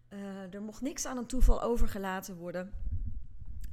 Uh, 0.09 0.55
er 0.55 0.63
mocht 0.63 0.81
niks 0.81 1.07
aan 1.07 1.17
een 1.17 1.27
toeval 1.27 1.63
overgelaten 1.63 2.37
worden. 2.37 2.73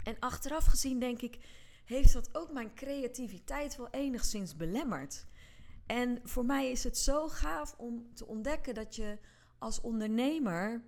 En 0.05 0.19
achteraf 0.19 0.65
gezien 0.65 0.99
denk 0.99 1.21
ik, 1.21 1.39
heeft 1.85 2.13
dat 2.13 2.37
ook 2.37 2.51
mijn 2.51 2.73
creativiteit 2.73 3.75
wel 3.75 3.89
enigszins 3.89 4.55
belemmerd. 4.55 5.25
En 5.85 6.19
voor 6.23 6.45
mij 6.45 6.71
is 6.71 6.83
het 6.83 6.97
zo 6.97 7.27
gaaf 7.27 7.75
om 7.77 8.13
te 8.13 8.25
ontdekken 8.25 8.73
dat 8.73 8.95
je 8.95 9.17
als 9.57 9.81
ondernemer 9.81 10.83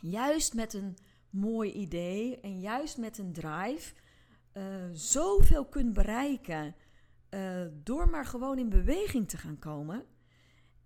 juist 0.00 0.54
met 0.54 0.74
een 0.74 0.96
mooi 1.30 1.72
idee 1.72 2.40
en 2.40 2.60
juist 2.60 2.98
met 2.98 3.18
een 3.18 3.32
drive 3.32 3.94
uh, 4.52 4.64
zoveel 4.92 5.64
kunt 5.64 5.92
bereiken 5.92 6.74
uh, 7.30 7.66
door 7.72 8.08
maar 8.10 8.26
gewoon 8.26 8.58
in 8.58 8.68
beweging 8.68 9.28
te 9.28 9.36
gaan 9.36 9.58
komen. 9.58 10.04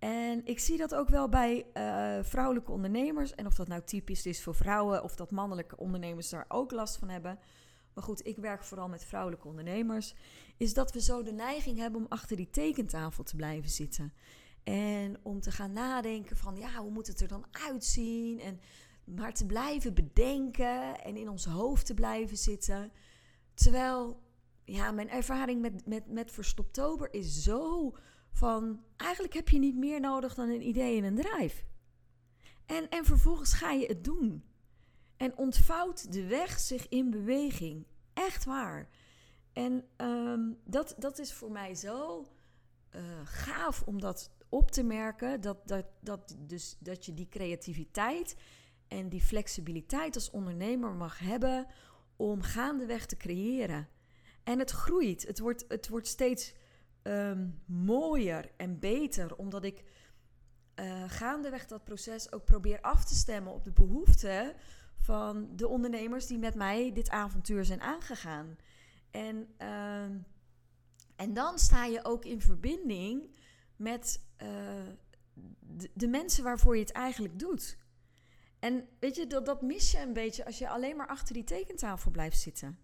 En 0.03 0.45
ik 0.45 0.59
zie 0.59 0.77
dat 0.77 0.95
ook 0.95 1.09
wel 1.09 1.29
bij 1.29 1.65
uh, 1.73 2.23
vrouwelijke 2.23 2.71
ondernemers. 2.71 3.35
En 3.35 3.45
of 3.45 3.55
dat 3.55 3.67
nou 3.67 3.81
typisch 3.81 4.25
is 4.25 4.43
voor 4.43 4.55
vrouwen, 4.55 5.03
of 5.03 5.15
dat 5.15 5.31
mannelijke 5.31 5.77
ondernemers 5.77 6.29
daar 6.29 6.45
ook 6.47 6.71
last 6.71 6.97
van 6.97 7.09
hebben. 7.09 7.39
Maar 7.93 8.03
goed, 8.03 8.25
ik 8.25 8.37
werk 8.37 8.63
vooral 8.63 8.87
met 8.87 9.05
vrouwelijke 9.05 9.47
ondernemers. 9.47 10.15
Is 10.57 10.73
dat 10.73 10.91
we 10.91 11.01
zo 11.01 11.23
de 11.23 11.31
neiging 11.31 11.77
hebben 11.77 12.01
om 12.01 12.07
achter 12.09 12.35
die 12.35 12.49
tekentafel 12.49 13.23
te 13.23 13.35
blijven 13.35 13.69
zitten. 13.69 14.13
En 14.63 15.17
om 15.21 15.41
te 15.41 15.51
gaan 15.51 15.73
nadenken 15.73 16.37
van, 16.37 16.55
ja, 16.55 16.75
hoe 16.75 16.91
moet 16.91 17.07
het 17.07 17.21
er 17.21 17.27
dan 17.27 17.45
uitzien? 17.51 18.39
En 18.39 18.59
maar 19.03 19.33
te 19.33 19.45
blijven 19.45 19.93
bedenken 19.93 21.03
en 21.03 21.17
in 21.17 21.29
ons 21.29 21.45
hoofd 21.45 21.85
te 21.85 21.93
blijven 21.93 22.37
zitten. 22.37 22.91
Terwijl, 23.53 24.21
ja, 24.63 24.91
mijn 24.91 25.09
ervaring 25.09 25.61
met, 25.61 25.87
met, 25.87 26.07
met 26.07 26.31
Verstoptober 26.31 27.13
is 27.13 27.43
zo 27.43 27.93
van... 28.33 28.83
Eigenlijk 28.97 29.33
heb 29.33 29.49
je 29.49 29.59
niet 29.59 29.75
meer 29.75 29.99
nodig 29.99 30.33
dan 30.33 30.49
een 30.49 30.67
idee 30.67 30.97
en 30.97 31.03
een 31.03 31.15
drive. 31.15 31.63
En, 32.65 32.89
en 32.89 33.05
vervolgens 33.05 33.53
ga 33.53 33.71
je 33.71 33.85
het 33.85 34.03
doen. 34.03 34.43
En 35.17 35.37
ontvouwt 35.37 36.11
de 36.11 36.25
weg 36.25 36.59
zich 36.59 36.89
in 36.89 37.09
beweging. 37.09 37.85
Echt 38.13 38.45
waar. 38.45 38.89
En 39.53 39.85
um, 39.97 40.59
dat, 40.65 40.95
dat 40.97 41.19
is 41.19 41.33
voor 41.33 41.51
mij 41.51 41.75
zo 41.75 42.27
uh, 42.95 43.01
gaaf 43.23 43.81
om 43.81 44.01
dat 44.01 44.31
op 44.49 44.71
te 44.71 44.83
merken. 44.83 45.41
Dat, 45.41 45.67
dat, 45.67 45.85
dat, 46.01 46.35
dus, 46.39 46.77
dat 46.79 47.05
je 47.05 47.13
die 47.13 47.27
creativiteit 47.27 48.35
en 48.87 49.09
die 49.09 49.21
flexibiliteit 49.21 50.15
als 50.15 50.29
ondernemer 50.29 50.93
mag 50.93 51.19
hebben 51.19 51.67
om 52.15 52.41
gaandeweg 52.41 53.05
te 53.05 53.17
creëren. 53.17 53.87
En 54.43 54.59
het 54.59 54.71
groeit. 54.71 55.27
Het 55.27 55.39
wordt, 55.39 55.65
het 55.67 55.87
wordt 55.89 56.07
steeds 56.07 56.53
um, 57.03 57.61
mooier 57.65 58.51
en 58.57 58.79
beter, 58.79 59.35
omdat 59.35 59.63
ik 59.63 59.83
uh, 60.79 61.03
gaandeweg 61.07 61.65
dat 61.65 61.83
proces 61.83 62.31
ook 62.31 62.45
probeer 62.45 62.81
af 62.81 63.05
te 63.05 63.15
stemmen 63.15 63.53
op 63.53 63.63
de 63.63 63.71
behoeften 63.71 64.53
van 64.97 65.55
de 65.55 65.67
ondernemers 65.67 66.27
die 66.27 66.37
met 66.37 66.55
mij 66.55 66.93
dit 66.93 67.09
avontuur 67.09 67.65
zijn 67.65 67.81
aangegaan. 67.81 68.57
En, 69.11 69.47
uh, 69.61 70.03
en 71.15 71.33
dan 71.33 71.59
sta 71.59 71.85
je 71.85 72.05
ook 72.05 72.25
in 72.25 72.41
verbinding 72.41 73.35
met 73.75 74.21
de, 75.59 75.89
de, 75.93 76.07
mensen 76.07 76.43
waarvoor 76.43 76.75
je 76.75 76.81
het 76.81 76.91
eigenlijk 76.91 77.39
doet. 77.39 77.77
En 78.59 78.87
weet 78.99 79.15
je, 79.15 79.27
dat, 79.27 79.45
dat 79.45 79.61
mis 79.61 79.91
je 79.91 79.99
een 79.99 80.13
beetje 80.13 80.45
als 80.45 80.57
je 80.57 80.69
alleen 80.69 80.95
maar 80.95 81.07
achter 81.07 81.33
die 81.33 81.43
tekentafel 81.43 82.11
blijft 82.11 82.39
zitten. 82.39 82.79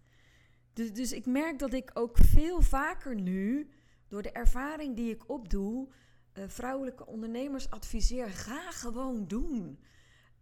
Dus, 0.72 0.92
dus 0.92 1.12
ik 1.12 1.26
merk 1.26 1.58
dat 1.58 1.72
ik 1.72 1.90
ook 1.94 2.16
veel 2.18 2.60
vaker 2.60 3.14
nu, 3.14 3.70
door 4.10 4.22
de 4.22 4.32
ervaring 4.32 4.96
die 4.96 5.10
ik 5.10 5.28
opdoe, 5.28 5.88
uh, 6.34 6.44
vrouwelijke 6.46 7.06
ondernemers 7.06 7.70
adviseer: 7.70 8.28
ga 8.28 8.70
gewoon 8.70 9.26
doen. 9.26 9.78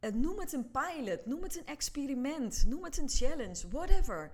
Uh, 0.00 0.10
noem 0.10 0.38
het 0.38 0.52
een 0.52 0.70
pilot, 0.70 1.26
noem 1.26 1.42
het 1.42 1.58
een 1.58 1.66
experiment, 1.66 2.64
noem 2.66 2.84
het 2.84 2.98
een 2.98 3.08
challenge, 3.08 3.68
whatever. 3.68 4.30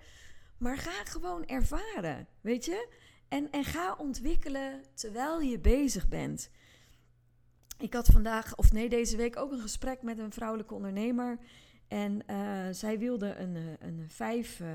Maar 0.59 0.77
ga 0.77 1.05
gewoon 1.05 1.47
ervaren, 1.47 2.29
weet 2.41 2.65
je? 2.65 2.89
En, 3.29 3.51
en 3.51 3.65
ga 3.65 3.95
ontwikkelen 3.99 4.83
terwijl 4.95 5.41
je 5.41 5.59
bezig 5.59 6.09
bent. 6.09 6.51
Ik 7.79 7.95
had 7.95 8.07
vandaag, 8.07 8.57
of 8.57 8.73
nee, 8.73 8.89
deze 8.89 9.17
week 9.17 9.37
ook 9.37 9.53
een 9.53 9.61
gesprek 9.61 10.03
met 10.03 10.19
een 10.19 10.33
vrouwelijke 10.33 10.75
ondernemer. 10.75 11.39
En 11.89 12.23
uh, 12.31 12.67
zij 12.71 12.99
wilde 12.99 13.35
een, 13.35 13.57
eh, 13.57 13.63
een 13.79 14.05
vijf 14.09 14.61
uh, 14.61 14.69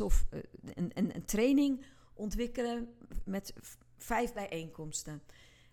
of 0.00 0.26
een, 0.74 0.90
een, 0.94 1.14
een, 1.14 1.24
training 1.24 1.84
ontwikkelen 2.20 2.94
met 3.24 3.52
vijf 3.96 4.32
bijeenkomsten. 4.32 5.22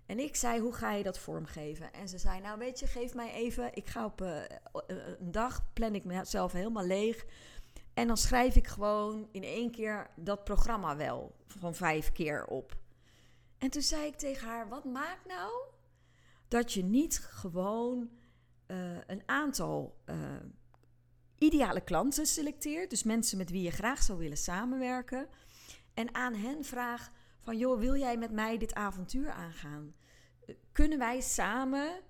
En 0.05 0.19
ik 0.19 0.35
zei, 0.35 0.59
hoe 0.59 0.73
ga 0.73 0.91
je 0.91 1.03
dat 1.03 1.19
vormgeven? 1.19 1.93
En 1.93 2.09
ze 2.09 2.17
zei, 2.17 2.41
nou 2.41 2.57
weet 2.59 2.79
je, 2.79 2.87
geef 2.87 3.13
mij 3.13 3.33
even, 3.33 3.75
ik 3.75 3.87
ga 3.87 4.05
op 4.05 4.19
een 4.87 5.31
dag, 5.31 5.73
plan 5.73 5.95
ik 5.95 6.03
mezelf 6.03 6.51
helemaal 6.51 6.85
leeg. 6.85 7.25
En 7.93 8.07
dan 8.07 8.17
schrijf 8.17 8.55
ik 8.55 8.67
gewoon 8.67 9.27
in 9.31 9.43
één 9.43 9.71
keer 9.71 10.09
dat 10.15 10.43
programma 10.43 10.95
wel, 10.95 11.35
van 11.47 11.75
vijf 11.75 12.11
keer 12.11 12.45
op. 12.45 12.77
En 13.57 13.69
toen 13.69 13.81
zei 13.81 14.05
ik 14.05 14.15
tegen 14.15 14.47
haar: 14.47 14.69
Wat 14.69 14.85
maakt 14.85 15.25
nou 15.25 15.51
dat 16.47 16.73
je 16.73 16.83
niet 16.83 17.17
gewoon 17.17 18.09
uh, 18.67 18.97
een 19.07 19.23
aantal 19.25 19.95
ideale 21.37 21.81
klanten 21.81 22.25
selecteert, 22.25 22.89
dus 22.89 23.03
mensen 23.03 23.37
met 23.37 23.49
wie 23.49 23.61
je 23.61 23.71
graag 23.71 24.03
zou 24.03 24.17
willen 24.17 24.37
samenwerken, 24.37 25.27
en 25.97 26.15
aan 26.15 26.33
hen 26.33 26.63
vraagt: 26.63 27.11
van 27.41 27.57
joh, 27.57 27.79
wil 27.79 27.95
jij 27.95 28.17
met 28.17 28.31
mij 28.31 28.57
dit 28.57 28.73
avontuur 28.73 29.31
aangaan? 29.31 29.95
Kunnen 30.71 30.97
wij 30.97 31.21
samen 31.21 32.01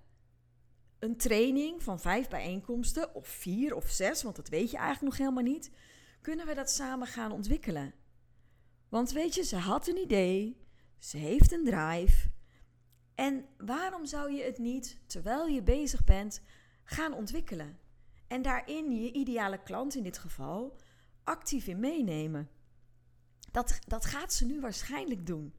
een 1.00 1.18
training 1.18 1.84
van 1.84 2.00
vijf 2.00 2.28
bijeenkomsten, 2.28 3.16
of 3.16 3.28
vier 3.28 3.76
of 3.76 3.90
zes, 3.90 4.24
want 4.24 4.36
dat 4.36 4.50
weet 4.50 4.72
je 4.72 4.78
eigenlijk 4.78 5.06
nog 5.08 5.18
helemaal 5.18 5.54
niet, 5.54 5.72
kunnen 6.22 6.46
we 6.46 6.54
dat 6.54 6.70
samen 6.72 7.08
gaan 7.08 7.32
ontwikkelen? 7.32 7.94
Want 8.90 9.12
weet 9.12 9.36
je, 9.36 9.44
ze 9.44 9.56
had 9.56 9.88
een 9.88 9.98
idee, 9.98 10.66
ze 10.98 11.18
heeft 11.18 11.52
een 11.52 11.66
drive. 11.66 12.30
En 13.16 13.46
waarom 13.58 14.06
zou 14.06 14.32
je 14.32 14.44
het 14.44 14.58
niet, 14.58 15.00
terwijl 15.06 15.48
je 15.48 15.64
bezig 15.64 16.04
bent, 16.04 16.42
gaan 16.84 17.14
ontwikkelen? 17.14 17.80
En 18.28 18.42
daarin 18.42 18.92
je 18.92 19.12
ideale 19.12 19.64
klant 19.64 19.96
in 19.96 20.04
dit 20.04 20.18
geval 20.18 20.78
actief 21.24 21.68
in 21.68 21.80
meenemen. 21.80 22.50
Dat, 23.58 23.80
dat 23.88 24.06
gaat 24.06 24.34
ze 24.34 24.46
nu 24.46 24.60
waarschijnlijk 24.60 25.26
doen. 25.26 25.54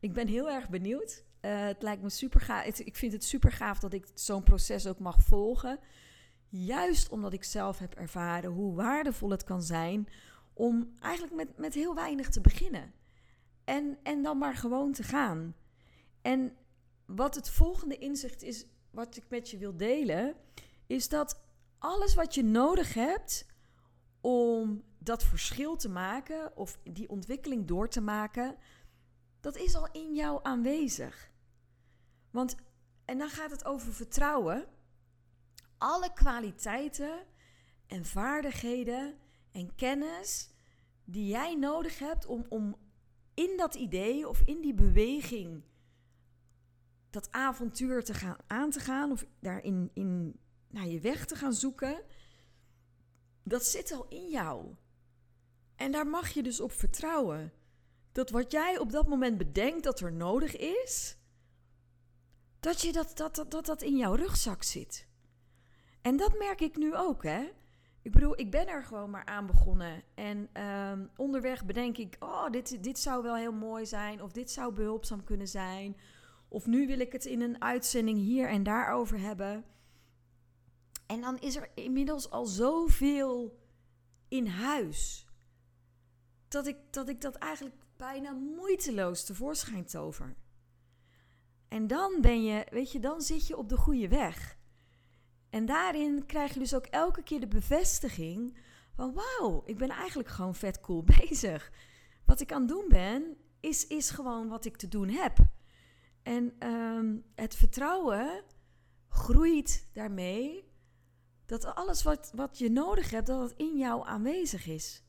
Ik 0.00 0.12
ben 0.12 0.26
heel 0.26 0.50
erg 0.50 0.68
benieuwd. 0.68 1.24
Uh, 1.40 1.64
het 1.64 1.82
lijkt 1.82 2.02
me 2.02 2.10
super 2.10 2.40
gaaf. 2.40 2.64
Ik 2.64 2.96
vind 2.96 3.12
het 3.12 3.24
super 3.24 3.52
gaaf 3.52 3.78
dat 3.78 3.92
ik 3.92 4.06
zo'n 4.14 4.42
proces 4.42 4.86
ook 4.86 4.98
mag 4.98 5.22
volgen. 5.22 5.78
Juist 6.48 7.08
omdat 7.08 7.32
ik 7.32 7.44
zelf 7.44 7.78
heb 7.78 7.94
ervaren 7.94 8.50
hoe 8.50 8.74
waardevol 8.74 9.30
het 9.30 9.44
kan 9.44 9.62
zijn 9.62 10.08
om 10.52 10.92
eigenlijk 11.00 11.34
met, 11.34 11.58
met 11.58 11.74
heel 11.74 11.94
weinig 11.94 12.28
te 12.28 12.40
beginnen. 12.40 12.92
En, 13.64 13.98
en 14.02 14.22
dan 14.22 14.38
maar 14.38 14.56
gewoon 14.56 14.92
te 14.92 15.02
gaan. 15.02 15.54
En 16.22 16.56
wat 17.06 17.34
het 17.34 17.50
volgende 17.50 17.98
inzicht 17.98 18.42
is, 18.42 18.66
wat 18.90 19.16
ik 19.16 19.24
met 19.28 19.50
je 19.50 19.58
wil 19.58 19.76
delen, 19.76 20.34
is 20.86 21.08
dat 21.08 21.40
alles 21.78 22.14
wat 22.14 22.34
je 22.34 22.44
nodig 22.44 22.94
hebt 22.94 23.46
om 24.20 24.82
dat 25.04 25.24
verschil 25.24 25.76
te 25.76 25.88
maken 25.88 26.56
of 26.56 26.78
die 26.82 27.08
ontwikkeling 27.08 27.66
door 27.66 27.88
te 27.88 28.00
maken, 28.00 28.56
dat 29.40 29.56
is 29.56 29.74
al 29.74 29.88
in 29.92 30.14
jou 30.14 30.40
aanwezig. 30.42 31.30
Want, 32.30 32.54
en 33.04 33.18
dan 33.18 33.28
gaat 33.28 33.50
het 33.50 33.64
over 33.64 33.92
vertrouwen. 33.92 34.66
Alle 35.78 36.12
kwaliteiten 36.12 37.26
en 37.86 38.04
vaardigheden 38.04 39.18
en 39.52 39.74
kennis 39.74 40.50
die 41.04 41.26
jij 41.26 41.54
nodig 41.54 41.98
hebt 41.98 42.26
om, 42.26 42.46
om 42.48 42.76
in 43.34 43.56
dat 43.56 43.74
idee 43.74 44.28
of 44.28 44.42
in 44.44 44.60
die 44.60 44.74
beweging 44.74 45.62
dat 47.10 47.30
avontuur 47.30 48.04
te 48.04 48.14
gaan 48.14 48.36
aan 48.46 48.70
te 48.70 48.80
gaan 48.80 49.12
of 49.12 49.26
daarin 49.40 49.90
in, 49.94 50.40
naar 50.68 50.86
je 50.86 51.00
weg 51.00 51.26
te 51.26 51.36
gaan 51.36 51.52
zoeken, 51.52 52.02
dat 53.42 53.64
zit 53.64 53.92
al 53.92 54.06
in 54.08 54.28
jou. 54.28 54.74
En 55.82 55.92
daar 55.92 56.06
mag 56.06 56.28
je 56.28 56.42
dus 56.42 56.60
op 56.60 56.72
vertrouwen. 56.72 57.52
Dat 58.12 58.30
wat 58.30 58.52
jij 58.52 58.78
op 58.78 58.92
dat 58.92 59.08
moment 59.08 59.38
bedenkt 59.38 59.84
dat 59.84 60.00
er 60.00 60.12
nodig 60.12 60.56
is, 60.56 61.16
dat 62.60 62.80
je 62.80 62.92
dat, 62.92 63.16
dat, 63.16 63.34
dat, 63.34 63.50
dat, 63.50 63.66
dat 63.66 63.82
in 63.82 63.96
jouw 63.96 64.14
rugzak 64.14 64.62
zit. 64.62 65.06
En 66.02 66.16
dat 66.16 66.38
merk 66.38 66.60
ik 66.60 66.76
nu 66.76 66.96
ook, 66.96 67.22
hè. 67.22 67.50
Ik 68.02 68.12
bedoel, 68.12 68.38
ik 68.38 68.50
ben 68.50 68.68
er 68.68 68.84
gewoon 68.84 69.10
maar 69.10 69.24
aan 69.24 69.46
begonnen. 69.46 70.02
En 70.14 70.48
ehm, 70.52 71.06
onderweg 71.16 71.64
bedenk 71.64 71.96
ik, 71.96 72.16
oh, 72.18 72.50
dit, 72.50 72.82
dit 72.82 72.98
zou 72.98 73.22
wel 73.22 73.36
heel 73.36 73.52
mooi 73.52 73.86
zijn. 73.86 74.22
Of 74.22 74.32
dit 74.32 74.50
zou 74.50 74.72
behulpzaam 74.72 75.24
kunnen 75.24 75.48
zijn. 75.48 75.96
Of 76.48 76.66
nu 76.66 76.86
wil 76.86 77.00
ik 77.00 77.12
het 77.12 77.24
in 77.24 77.40
een 77.40 77.62
uitzending 77.62 78.18
hier 78.18 78.48
en 78.48 78.62
daar 78.62 78.92
over 78.92 79.18
hebben. 79.18 79.64
En 81.06 81.20
dan 81.20 81.38
is 81.38 81.56
er 81.56 81.70
inmiddels 81.74 82.30
al 82.30 82.46
zoveel 82.46 83.58
in 84.28 84.46
huis. 84.46 85.21
Dat 86.52 86.66
ik 86.66 86.76
dat, 86.90 87.08
ik 87.08 87.20
dat 87.20 87.34
eigenlijk 87.34 87.76
bijna 87.96 88.32
moeiteloos 88.32 89.24
tevoorschijn 89.24 89.84
tover. 89.84 90.34
En 91.68 91.86
dan 91.86 92.18
ben 92.20 92.44
je, 92.44 92.66
weet 92.70 92.92
je, 92.92 92.98
dan 93.00 93.20
zit 93.20 93.46
je 93.46 93.56
op 93.56 93.68
de 93.68 93.76
goede 93.76 94.08
weg. 94.08 94.58
En 95.50 95.66
daarin 95.66 96.26
krijg 96.26 96.52
je 96.52 96.58
dus 96.58 96.74
ook 96.74 96.86
elke 96.86 97.22
keer 97.22 97.40
de 97.40 97.48
bevestiging 97.48 98.56
van 98.94 99.14
wauw, 99.14 99.62
ik 99.64 99.78
ben 99.78 99.88
eigenlijk 99.88 100.28
gewoon 100.28 100.54
vet 100.54 100.80
cool 100.80 101.04
bezig. 101.18 101.72
Wat 102.24 102.40
ik 102.40 102.52
aan 102.52 102.60
het 102.60 102.68
doen 102.68 102.84
ben, 102.88 103.36
is, 103.60 103.86
is 103.86 104.10
gewoon 104.10 104.48
wat 104.48 104.64
ik 104.64 104.76
te 104.76 104.88
doen 104.88 105.08
heb. 105.08 105.38
En 106.22 106.54
ehm, 106.58 107.16
het 107.34 107.54
vertrouwen 107.54 108.44
groeit 109.08 109.88
daarmee 109.92 110.70
dat 111.46 111.64
alles 111.64 112.02
wat, 112.02 112.32
wat 112.34 112.58
je 112.58 112.70
nodig 112.70 113.10
hebt, 113.10 113.26
dat 113.26 113.40
het 113.40 113.58
in 113.58 113.76
jou 113.76 114.06
aanwezig 114.06 114.66
is. 114.66 115.02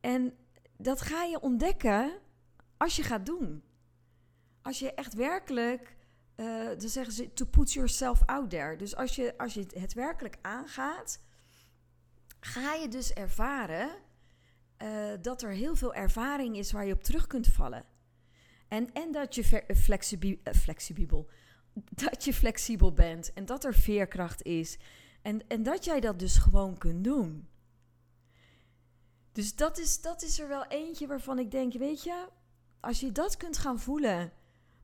En 0.00 0.36
dat 0.78 1.00
ga 1.00 1.22
je 1.22 1.40
ontdekken 1.40 2.18
als 2.76 2.96
je 2.96 3.02
gaat 3.02 3.26
doen. 3.26 3.62
Als 4.62 4.78
je 4.78 4.94
echt 4.94 5.14
werkelijk, 5.14 5.96
uh, 6.36 6.66
dan 6.66 6.88
zeggen 6.88 7.12
ze, 7.12 7.32
to 7.32 7.44
put 7.44 7.72
yourself 7.72 8.22
out 8.24 8.50
there. 8.50 8.76
Dus 8.76 8.96
als 8.96 9.16
je, 9.16 9.38
als 9.38 9.54
je 9.54 9.66
het 9.74 9.94
werkelijk 9.94 10.38
aangaat, 10.42 11.20
ga 12.40 12.74
je 12.74 12.88
dus 12.88 13.12
ervaren 13.12 13.90
uh, 14.82 15.12
dat 15.20 15.42
er 15.42 15.50
heel 15.50 15.76
veel 15.76 15.94
ervaring 15.94 16.56
is 16.56 16.72
waar 16.72 16.86
je 16.86 16.92
op 16.92 17.02
terug 17.02 17.26
kunt 17.26 17.46
vallen. 17.46 17.84
En, 18.68 18.92
en 18.92 19.12
dat 19.12 19.34
je 19.34 19.64
flexibel, 19.76 20.30
uh, 20.30 20.54
flexibel, 20.54 21.30
dat 22.04 22.24
je 22.24 22.34
flexibel 22.34 22.92
bent 22.92 23.32
en 23.32 23.44
dat 23.44 23.64
er 23.64 23.74
veerkracht 23.74 24.42
is. 24.42 24.78
En, 25.22 25.48
en 25.48 25.62
dat 25.62 25.84
jij 25.84 26.00
dat 26.00 26.18
dus 26.18 26.38
gewoon 26.38 26.78
kunt 26.78 27.04
doen. 27.04 27.47
Dus 29.32 29.56
dat 29.56 29.78
is, 29.78 30.00
dat 30.00 30.22
is 30.22 30.38
er 30.38 30.48
wel 30.48 30.64
eentje 30.66 31.06
waarvan 31.06 31.38
ik 31.38 31.50
denk, 31.50 31.72
weet 31.72 32.02
je, 32.02 32.28
als 32.80 33.00
je 33.00 33.12
dat 33.12 33.36
kunt 33.36 33.58
gaan 33.58 33.78
voelen 33.78 34.32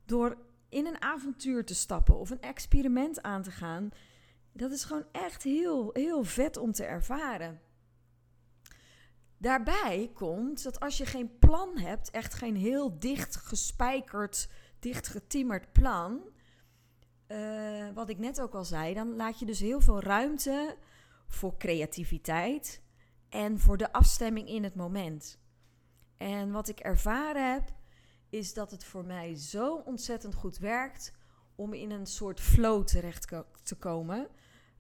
door 0.05 0.39
in 0.69 0.87
een 0.87 1.03
avontuur 1.03 1.65
te 1.65 1.75
stappen 1.75 2.19
of 2.19 2.31
een 2.31 2.41
experiment 2.41 3.23
aan 3.23 3.43
te 3.43 3.51
gaan, 3.51 3.91
dat 4.53 4.71
is 4.71 4.85
gewoon 4.85 5.07
echt 5.13 5.43
heel, 5.43 5.91
heel 5.93 6.25
vet 6.25 6.57
om 6.57 6.73
te 6.73 6.85
ervaren. 6.85 7.61
Daarbij 9.39 10.11
komt 10.15 10.63
dat 10.63 10.81
als 10.81 10.99
je 10.99 11.07
geen 11.07 11.39
plan 11.39 11.79
hebt, 11.79 12.11
echt 12.11 12.35
geen 12.35 12.57
heel 12.57 12.99
dicht 12.99 13.37
gespijkerd, 13.37 14.49
dicht 14.79 15.09
getimmerd 15.09 15.73
plan, 15.73 16.21
uh, 17.29 17.89
wat 17.95 18.09
ik 18.09 18.19
net 18.19 18.41
ook 18.41 18.55
al 18.55 18.65
zei, 18.65 18.95
dan 18.95 19.17
laat 19.17 19.39
je 19.39 19.47
dus 19.47 19.61
heel 19.61 19.81
veel 19.81 20.01
ruimte 20.01 20.77
voor 21.27 21.57
creativiteit 21.57 22.83
en 23.35 23.59
voor 23.59 23.77
de 23.77 23.93
afstemming 23.93 24.49
in 24.49 24.65
het 24.65 24.75
moment. 24.75 25.39
En 26.17 26.53
wat 26.53 26.69
ik 26.69 26.81
ervaren 26.81 27.53
heb, 27.53 27.73
is 28.31 28.55
dat 28.55 28.71
het 28.71 28.85
voor 28.85 29.05
mij 29.05 29.35
zo 29.35 29.75
ontzettend 29.75 30.35
goed 30.35 30.59
werkt 30.59 31.13
om 31.55 31.73
in 31.73 31.91
een 31.91 32.07
soort 32.07 32.41
flow 32.41 32.85
terecht 32.85 33.29
te 33.63 33.75
komen. 33.75 34.29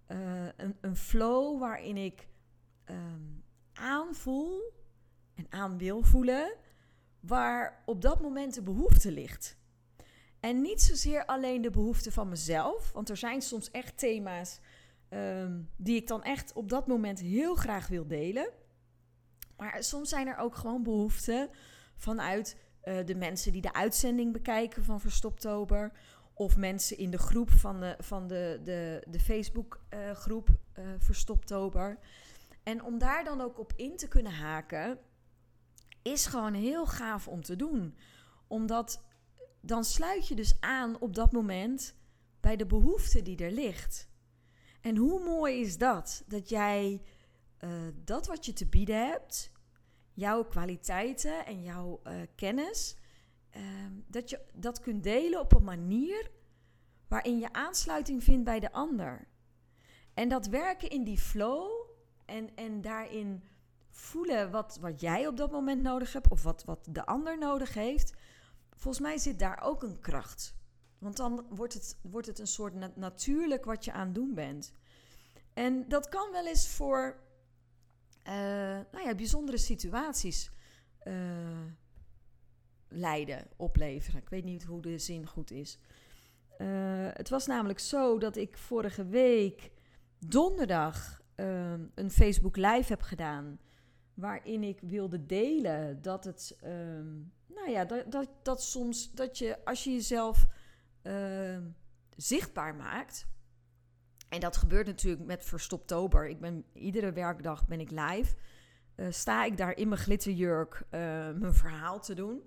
Uh, 0.08 0.46
een, 0.56 0.76
een, 0.80 0.96
flow 0.96 1.58
waarin 1.58 1.96
ik 1.96 2.28
um, 2.90 3.44
aanvoel 3.72 4.72
en 5.34 5.46
aan 5.48 5.78
wil 5.78 6.02
voelen 6.02 6.54
waar 7.20 7.82
op 7.86 8.02
dat 8.02 8.20
moment 8.20 8.54
de 8.54 8.62
behoefte 8.62 9.12
ligt. 9.12 9.56
En 10.40 10.60
niet 10.60 10.82
zozeer 10.82 11.26
alleen 11.26 11.62
de 11.62 11.70
behoefte 11.70 12.12
van 12.12 12.28
mezelf, 12.28 12.92
want 12.92 13.08
er 13.08 13.16
zijn 13.16 13.42
soms 13.42 13.70
echt 13.70 13.98
thema's 13.98 14.60
um, 15.14 15.70
die 15.76 15.96
ik 15.96 16.06
dan 16.06 16.22
echt 16.22 16.52
op 16.52 16.68
dat 16.68 16.86
moment 16.86 17.20
heel 17.20 17.54
graag 17.54 17.88
wil 17.88 18.06
delen. 18.06 18.50
Maar 19.56 19.82
soms 19.82 20.08
zijn 20.08 20.26
er 20.26 20.36
ook 20.36 20.54
gewoon 20.54 20.82
behoeften 20.82 21.48
vanuit 21.96 22.56
uh, 22.84 23.04
de 23.04 23.14
mensen 23.14 23.52
die 23.52 23.62
de 23.62 23.72
uitzending 23.72 24.32
bekijken 24.32 24.84
van 24.84 25.00
Verstoptober. 25.00 25.92
Of 26.34 26.56
mensen 26.56 26.98
in 26.98 27.10
de 27.10 27.18
groep 27.18 27.50
van 27.50 27.80
de, 27.80 27.96
van 27.98 28.26
de, 28.26 28.60
de, 28.64 29.04
de 29.08 29.20
Facebook-groep 29.20 30.48
uh, 30.48 30.84
uh, 30.84 30.90
Verstoptober. 30.98 31.98
En 32.62 32.82
om 32.82 32.98
daar 32.98 33.24
dan 33.24 33.40
ook 33.40 33.58
op 33.58 33.72
in 33.76 33.96
te 33.96 34.08
kunnen 34.08 34.32
haken, 34.32 34.98
is 36.02 36.26
gewoon 36.26 36.54
heel 36.54 36.86
gaaf 36.86 37.28
om 37.28 37.42
te 37.42 37.56
doen. 37.56 37.96
Omdat 38.46 39.04
dan 39.60 39.84
sluit 39.84 40.28
je 40.28 40.34
dus 40.34 40.60
aan 40.60 41.00
op 41.00 41.14
dat 41.14 41.32
moment 41.32 41.94
bij 42.40 42.56
de 42.56 42.66
behoefte 42.66 43.22
die 43.22 43.44
er 43.44 43.52
ligt. 43.52 44.08
En 44.84 44.96
hoe 44.96 45.24
mooi 45.24 45.60
is 45.60 45.78
dat? 45.78 46.22
Dat 46.26 46.48
jij 46.48 47.02
uh, 47.60 47.70
dat 48.04 48.26
wat 48.26 48.46
je 48.46 48.52
te 48.52 48.66
bieden 48.66 49.06
hebt, 49.06 49.52
jouw 50.12 50.44
kwaliteiten 50.44 51.46
en 51.46 51.62
jouw 51.62 52.00
uh, 52.06 52.14
kennis, 52.34 52.96
uh, 53.56 53.62
dat 54.06 54.30
je 54.30 54.40
dat 54.54 54.80
kunt 54.80 55.02
delen 55.02 55.40
op 55.40 55.54
een 55.54 55.64
manier 55.64 56.30
waarin 57.08 57.38
je 57.38 57.52
aansluiting 57.52 58.24
vindt 58.24 58.44
bij 58.44 58.60
de 58.60 58.72
ander. 58.72 59.28
En 60.14 60.28
dat 60.28 60.46
werken 60.46 60.90
in 60.90 61.04
die 61.04 61.18
flow 61.18 61.70
en, 62.24 62.56
en 62.56 62.80
daarin 62.80 63.44
voelen 63.90 64.50
wat, 64.50 64.78
wat 64.80 65.00
jij 65.00 65.26
op 65.26 65.36
dat 65.36 65.50
moment 65.50 65.82
nodig 65.82 66.12
hebt 66.12 66.28
of 66.28 66.42
wat, 66.42 66.64
wat 66.64 66.88
de 66.90 67.06
ander 67.06 67.38
nodig 67.38 67.74
heeft, 67.74 68.12
volgens 68.70 69.04
mij 69.04 69.18
zit 69.18 69.38
daar 69.38 69.60
ook 69.62 69.82
een 69.82 70.00
kracht. 70.00 70.54
Want 71.04 71.16
dan 71.16 71.46
wordt 71.48 71.74
het, 71.74 71.96
wordt 72.02 72.26
het 72.26 72.38
een 72.38 72.46
soort 72.46 72.74
na 72.74 72.92
natuurlijk 72.94 73.64
wat 73.64 73.84
je 73.84 73.92
aan 73.92 74.06
het 74.06 74.14
doen 74.14 74.34
bent. 74.34 74.72
En 75.52 75.88
dat 75.88 76.08
kan 76.08 76.32
wel 76.32 76.46
eens 76.46 76.68
voor 76.68 77.16
uh, 78.26 78.32
nou 78.92 79.04
ja, 79.04 79.14
bijzondere 79.14 79.58
situaties 79.58 80.50
uh, 81.04 81.14
leiden, 82.88 83.46
opleveren. 83.56 84.20
Ik 84.20 84.28
weet 84.28 84.44
niet 84.44 84.64
hoe 84.64 84.82
de 84.82 84.98
zin 84.98 85.26
goed 85.26 85.50
is. 85.50 85.78
Uh, 86.58 87.08
het 87.12 87.28
was 87.28 87.46
namelijk 87.46 87.78
zo 87.78 88.18
dat 88.18 88.36
ik 88.36 88.58
vorige 88.58 89.06
week 89.06 89.70
donderdag 90.18 91.22
een 91.94 92.10
Facebook 92.10 92.56
Live 92.56 92.92
heb 92.92 93.02
gedaan. 93.02 93.58
Waarin 94.14 94.62
ik 94.62 94.80
wilde 94.80 95.26
delen 95.26 96.02
dat 96.02 96.24
het 96.24 96.56
nou 97.46 97.70
ja, 97.70 97.84
dat, 97.84 98.28
dat 98.42 98.62
soms 98.62 99.12
dat 99.12 99.38
je 99.38 99.64
als 99.64 99.84
je 99.84 99.92
jezelf 99.92 100.46
uh, 101.06 101.58
zichtbaar 102.16 102.74
maakt. 102.74 103.26
En 104.28 104.40
dat 104.40 104.56
gebeurt 104.56 104.86
natuurlijk 104.86 105.24
met 105.24 105.44
Verstoptober. 105.44 106.28
Ik 106.28 106.40
ben 106.40 106.64
iedere 106.72 107.12
werkdag 107.12 107.66
ben 107.66 107.80
ik 107.80 107.90
live. 107.90 108.34
Uh, 108.96 109.06
sta 109.10 109.44
ik 109.44 109.56
daar 109.56 109.76
in 109.76 109.88
mijn 109.88 110.00
glitterjurk 110.00 110.82
uh, 110.84 110.90
mijn 111.30 111.54
verhaal 111.54 112.00
te 112.00 112.14
doen. 112.14 112.42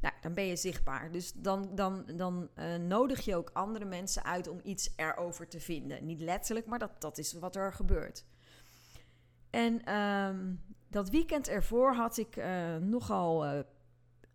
Nou, 0.00 0.14
dan 0.20 0.34
ben 0.34 0.44
je 0.44 0.56
zichtbaar. 0.56 1.10
Dus 1.10 1.32
dan, 1.32 1.74
dan, 1.74 2.04
dan 2.16 2.48
uh, 2.58 2.74
nodig 2.74 3.20
je 3.20 3.36
ook 3.36 3.50
andere 3.52 3.84
mensen 3.84 4.24
uit 4.24 4.48
om 4.48 4.60
iets 4.62 4.92
erover 4.96 5.48
te 5.48 5.60
vinden. 5.60 6.06
Niet 6.06 6.20
letterlijk, 6.20 6.66
maar 6.66 6.78
dat, 6.78 7.00
dat 7.00 7.18
is 7.18 7.32
wat 7.32 7.56
er 7.56 7.72
gebeurt. 7.72 8.24
En 9.50 9.94
um, 9.94 10.62
dat 10.88 11.10
weekend 11.10 11.48
ervoor 11.48 11.94
had 11.94 12.16
ik 12.16 12.36
nogal 12.80 13.64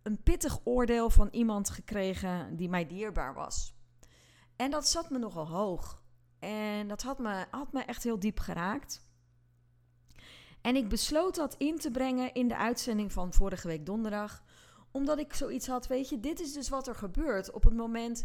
een 0.06 0.22
pittig 0.22 0.60
oordeel 0.64 1.10
van 1.10 1.28
iemand 1.30 1.70
gekregen 1.70 2.56
die 2.56 2.68
mij 2.68 2.86
dierbaar 2.86 3.34
was. 3.34 3.74
En 4.56 4.70
dat 4.70 4.88
zat 4.88 5.10
me 5.10 5.18
nogal 5.18 5.48
hoog. 5.48 6.02
En 6.38 6.88
dat 6.88 7.02
had 7.02 7.18
me, 7.18 7.46
had 7.50 7.72
me 7.72 7.82
echt 7.82 8.02
heel 8.02 8.18
diep 8.18 8.38
geraakt. 8.38 9.04
En 10.60 10.76
ik 10.76 10.88
besloot 10.88 11.34
dat 11.34 11.54
in 11.58 11.78
te 11.78 11.90
brengen 11.90 12.34
in 12.34 12.48
de 12.48 12.56
uitzending 12.56 13.12
van 13.12 13.32
vorige 13.32 13.66
week 13.66 13.86
donderdag. 13.86 14.42
Omdat 14.90 15.18
ik 15.18 15.34
zoiets 15.34 15.66
had, 15.66 15.86
weet 15.86 16.08
je, 16.08 16.20
dit 16.20 16.40
is 16.40 16.52
dus 16.52 16.68
wat 16.68 16.88
er 16.88 16.94
gebeurt 16.94 17.50
op 17.50 17.62
het 17.62 17.74
moment 17.74 18.24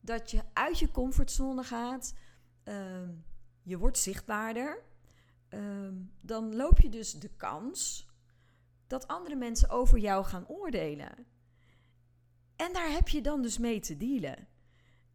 dat 0.00 0.30
je 0.30 0.42
uit 0.52 0.78
je 0.78 0.90
comfortzone 0.90 1.62
gaat. 1.62 2.14
Uh, 2.64 2.74
je 3.62 3.78
wordt 3.78 3.98
zichtbaarder. 3.98 4.82
Uh, 5.50 5.60
dan 6.20 6.56
loop 6.56 6.80
je 6.80 6.88
dus 6.88 7.12
de 7.12 7.30
kans 7.36 8.10
dat 8.92 9.06
andere 9.06 9.36
mensen 9.36 9.68
over 9.68 9.98
jou 9.98 10.24
gaan 10.24 10.48
oordelen. 10.48 11.26
En 12.56 12.72
daar 12.72 12.90
heb 12.90 13.08
je 13.08 13.20
dan 13.20 13.42
dus 13.42 13.58
mee 13.58 13.80
te 13.80 13.96
dealen. 13.96 14.48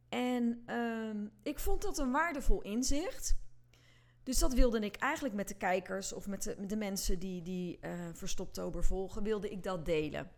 En 0.10 0.74
um, 0.76 1.32
ik 1.44 1.60
vond 1.60 1.82
dat 1.82 1.98
een 1.98 2.12
waardevol 2.12 2.62
inzicht. 2.62 3.38
Dus 4.24 4.40
dat 4.40 4.54
wilde 4.54 4.80
ik 4.80 4.96
eigenlijk 4.96 5.36
met 5.36 5.48
de 5.48 5.58
kijkers 5.58 6.14
of 6.14 6.28
met 6.28 6.56
de, 6.68 6.76
mensen 6.76 7.20
die, 7.20 7.42
die 7.42 7.80
uh, 7.82 8.10
Verstoptober 8.14 8.84
volgen, 8.84 9.24
wilde 9.24 9.50
ik 9.50 9.64
dat 9.64 9.86
delen. 9.86 10.32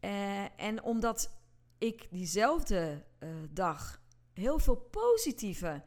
Uh, 0.00 0.60
en 0.60 0.82
omdat 0.82 1.38
ik 1.78 2.08
diezelfde 2.10 3.04
uh, 3.20 3.28
dag 3.50 4.02
heel 4.32 4.58
veel 4.58 4.76
positieve 4.76 5.82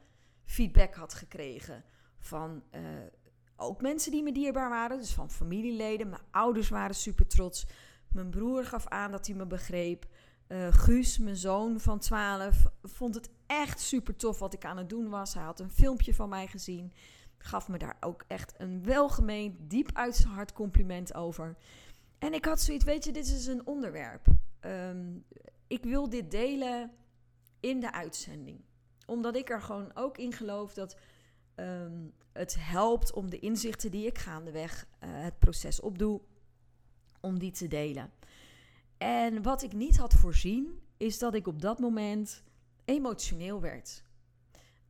feedback 0.46 0.94
had 0.94 1.14
gekregen 1.14 1.84
van 2.20 2.64
ook 3.58 3.82
mensen 3.82 4.12
die 4.12 4.24
me 4.24 4.32
dierbaar 4.32 4.70
waren, 4.70 4.98
dus 4.98 5.14
van 5.14 5.32
familieleden. 5.32 6.10
Mijn 6.10 6.22
ouders 6.32 6.70
waren 6.70 6.96
super 6.96 7.28
trots. 7.28 7.66
Mijn 8.12 8.30
broer 8.30 8.66
gaf 8.66 8.88
aan 8.88 9.12
dat 9.12 9.28
hij 9.28 9.36
me 9.36 9.46
begreep. 9.46 10.06
Uh, 10.48 10.68
Guus, 10.70 11.18
mijn 11.18 11.36
zoon 11.36 11.80
van 11.80 12.00
12, 12.00 12.66
vond 12.84 13.16
het 13.16 13.30
echt 13.46 13.80
super 13.80 14.16
tof 14.16 14.40
wat 14.40 14.54
ik 14.54 14.66
aan 14.66 14.78
het 14.78 14.90
doen 14.90 15.10
was. 15.10 15.34
Hij 15.34 15.44
had 15.44 15.60
een 15.60 15.72
filmpje 15.72 16.14
van 16.14 16.30
mij 16.30 16.48
gezien. 16.48 16.94
Gaf 17.38 17.68
me 17.68 17.78
daar 17.78 17.98
ook 18.00 18.24
echt 18.28 18.54
een 18.58 18.84
welgemeend, 18.84 19.56
diep 19.70 19.90
uit 19.94 20.16
zijn 20.16 20.34
hart 20.34 20.54
compliment 20.54 21.14
over. 21.14 21.58
En 22.20 22.34
ik 22.34 22.46
had 22.46 22.62
zoiets, 22.62 22.86
weet 22.86 23.04
je, 23.04 23.12
dit 23.12 23.28
is 23.28 23.48
een 23.48 23.66
onderwerp. 23.66 24.26
Um, 24.62 25.26
ik 25.68 25.84
wil 25.84 26.10
dit 26.10 26.32
delen 26.32 26.92
in 27.60 27.80
de 27.80 27.92
uitzending. 27.92 28.62
Omdat 29.06 29.36
ik 29.36 29.50
er 29.50 29.62
gewoon 29.62 29.92
ook 29.94 30.18
in 30.18 30.34
geloof 30.34 30.74
dat 30.74 30.98
um, 31.60 32.14
het 32.34 32.56
helpt 32.60 33.14
om 33.14 33.30
de 33.30 33.40
inzichten 33.40 33.92
die 33.92 34.06
ik 34.06 34.18
gaandeweg 34.18 34.88
uh, 35.04 35.10
het 35.10 35.40
proces 35.40 35.80
opdoe, 35.80 36.22
om 37.22 37.40
die 37.40 37.52
te 37.52 37.68
delen. 37.68 38.12
En 38.98 39.42
wat 39.42 39.64
ik 39.64 39.74
niet 39.74 39.98
had 39.98 40.14
voorzien, 40.14 40.82
is 40.98 41.20
dat 41.20 41.34
ik 41.34 41.48
op 41.48 41.62
dat 41.62 41.80
moment 41.80 42.44
emotioneel 42.86 43.62
werd. 43.62 44.04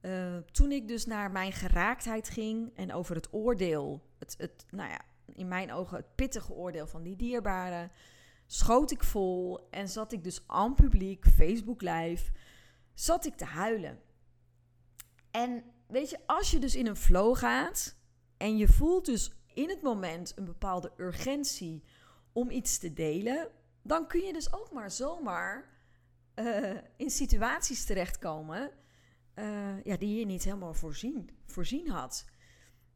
Uh, 0.01 0.38
toen 0.38 0.71
ik 0.71 0.88
dus 0.88 1.06
naar 1.06 1.32
mijn 1.32 1.51
geraaktheid 1.51 2.30
ging 2.30 2.75
en 2.75 2.93
over 2.93 3.15
het 3.15 3.34
oordeel, 3.34 4.01
het, 4.17 4.36
het, 4.38 4.65
nou 4.69 4.89
ja, 4.89 5.01
in 5.34 5.47
mijn 5.47 5.71
ogen 5.71 5.97
het 5.97 6.15
pittige 6.15 6.53
oordeel 6.53 6.88
van 6.88 7.03
die 7.03 7.15
dierbaren, 7.15 7.91
schoot 8.45 8.91
ik 8.91 9.03
vol 9.03 9.67
en 9.69 9.89
zat 9.89 10.12
ik 10.12 10.23
dus 10.23 10.43
aan 10.47 10.75
publiek, 10.75 11.25
Facebook 11.25 11.82
live, 11.82 12.32
zat 12.93 13.25
ik 13.25 13.36
te 13.36 13.45
huilen. 13.45 13.99
En 15.32 15.63
weet 15.88 16.10
je, 16.10 16.19
als 16.26 16.52
je 16.52 16.60
dus 16.60 16.76
in 16.76 16.88
een 16.88 16.95
flow 16.95 17.38
gaat 17.38 17.95
en 18.38 18.58
je 18.58 18.67
voelt 18.67 19.06
dus 19.06 19.32
in 19.54 19.69
het 19.69 19.82
moment 19.82 20.34
een 20.36 20.45
bepaalde 20.45 20.91
urgentie 20.97 21.84
om 22.32 22.50
iets 22.50 22.78
te 22.78 22.93
delen, 22.93 23.52
dan 23.82 24.08
kun 24.08 24.21
je 24.21 24.34
dus 24.34 24.54
ook 24.54 24.71
maar 24.71 24.91
zomaar 24.91 25.69
uh, 26.36 26.78
in 26.97 27.10
situaties 27.10 27.86
terechtkomen 27.86 28.71
uh, 29.36 29.84
ja, 29.84 29.97
die 29.97 30.19
je 30.19 30.26
niet 30.26 30.43
helemaal 30.43 30.73
voorzien, 30.73 31.30
voorzien 31.45 31.89
had. 31.89 32.26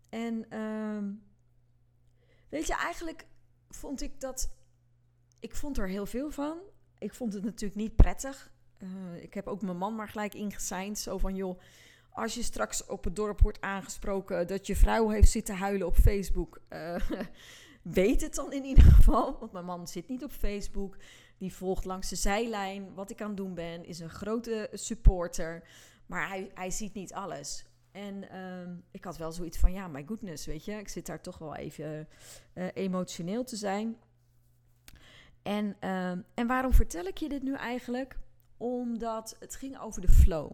En 0.09 0.45
uh, 0.49 1.03
weet 2.49 2.67
je, 2.67 2.75
eigenlijk 2.75 3.25
vond 3.69 4.01
ik 4.01 4.19
dat. 4.19 4.57
Ik 5.39 5.55
vond 5.55 5.77
er 5.77 5.87
heel 5.87 6.05
veel 6.05 6.31
van. 6.31 6.57
Ik 6.97 7.13
vond 7.13 7.33
het 7.33 7.43
natuurlijk 7.43 7.79
niet 7.79 7.95
prettig. 7.95 8.51
Uh, 8.77 9.23
ik 9.23 9.33
heb 9.33 9.47
ook 9.47 9.61
mijn 9.61 9.77
man 9.77 9.95
maar 9.95 10.09
gelijk 10.09 10.33
ingeseind. 10.33 10.99
Zo 10.99 11.17
van 11.17 11.35
joh, 11.35 11.59
als 12.11 12.33
je 12.33 12.43
straks 12.43 12.85
op 12.85 13.03
het 13.03 13.15
dorp 13.15 13.41
wordt 13.41 13.61
aangesproken 13.61 14.47
dat 14.47 14.67
je 14.67 14.75
vrouw 14.75 15.09
heeft 15.09 15.29
zitten 15.31 15.55
huilen 15.55 15.87
op 15.87 15.95
Facebook. 15.95 16.61
Uh, 16.69 16.95
weet 17.81 18.21
het 18.21 18.35
dan 18.35 18.53
in 18.53 18.63
ieder 18.63 18.83
geval. 18.83 19.37
Want 19.39 19.51
mijn 19.51 19.65
man 19.65 19.87
zit 19.87 20.07
niet 20.07 20.23
op 20.23 20.31
Facebook. 20.31 20.97
Die 21.37 21.53
volgt 21.53 21.85
langs 21.85 22.09
de 22.09 22.15
zijlijn 22.15 22.93
wat 22.93 23.09
ik 23.09 23.21
aan 23.21 23.27
het 23.27 23.37
doen 23.37 23.53
ben. 23.53 23.85
Is 23.85 23.99
een 23.99 24.09
grote 24.09 24.69
supporter. 24.73 25.63
Maar 26.05 26.27
hij, 26.27 26.51
hij 26.53 26.71
ziet 26.71 26.93
niet 26.93 27.13
alles. 27.13 27.65
En 27.91 28.23
uh, 28.33 28.75
ik 28.91 29.03
had 29.03 29.17
wel 29.17 29.31
zoiets 29.31 29.57
van, 29.57 29.73
ja, 29.73 29.87
my 29.87 30.03
goodness, 30.05 30.45
weet 30.45 30.65
je. 30.65 30.71
Ik 30.71 30.87
zit 30.87 31.05
daar 31.05 31.21
toch 31.21 31.37
wel 31.37 31.55
even 31.55 32.07
uh, 32.53 32.67
emotioneel 32.73 33.43
te 33.43 33.55
zijn. 33.55 33.97
En, 35.41 35.75
uh, 35.83 36.09
en 36.09 36.47
waarom 36.47 36.73
vertel 36.73 37.05
ik 37.05 37.17
je 37.17 37.29
dit 37.29 37.43
nu 37.43 37.53
eigenlijk? 37.53 38.19
Omdat 38.57 39.35
het 39.39 39.55
ging 39.55 39.79
over 39.79 40.01
de 40.01 40.11
flow. 40.11 40.51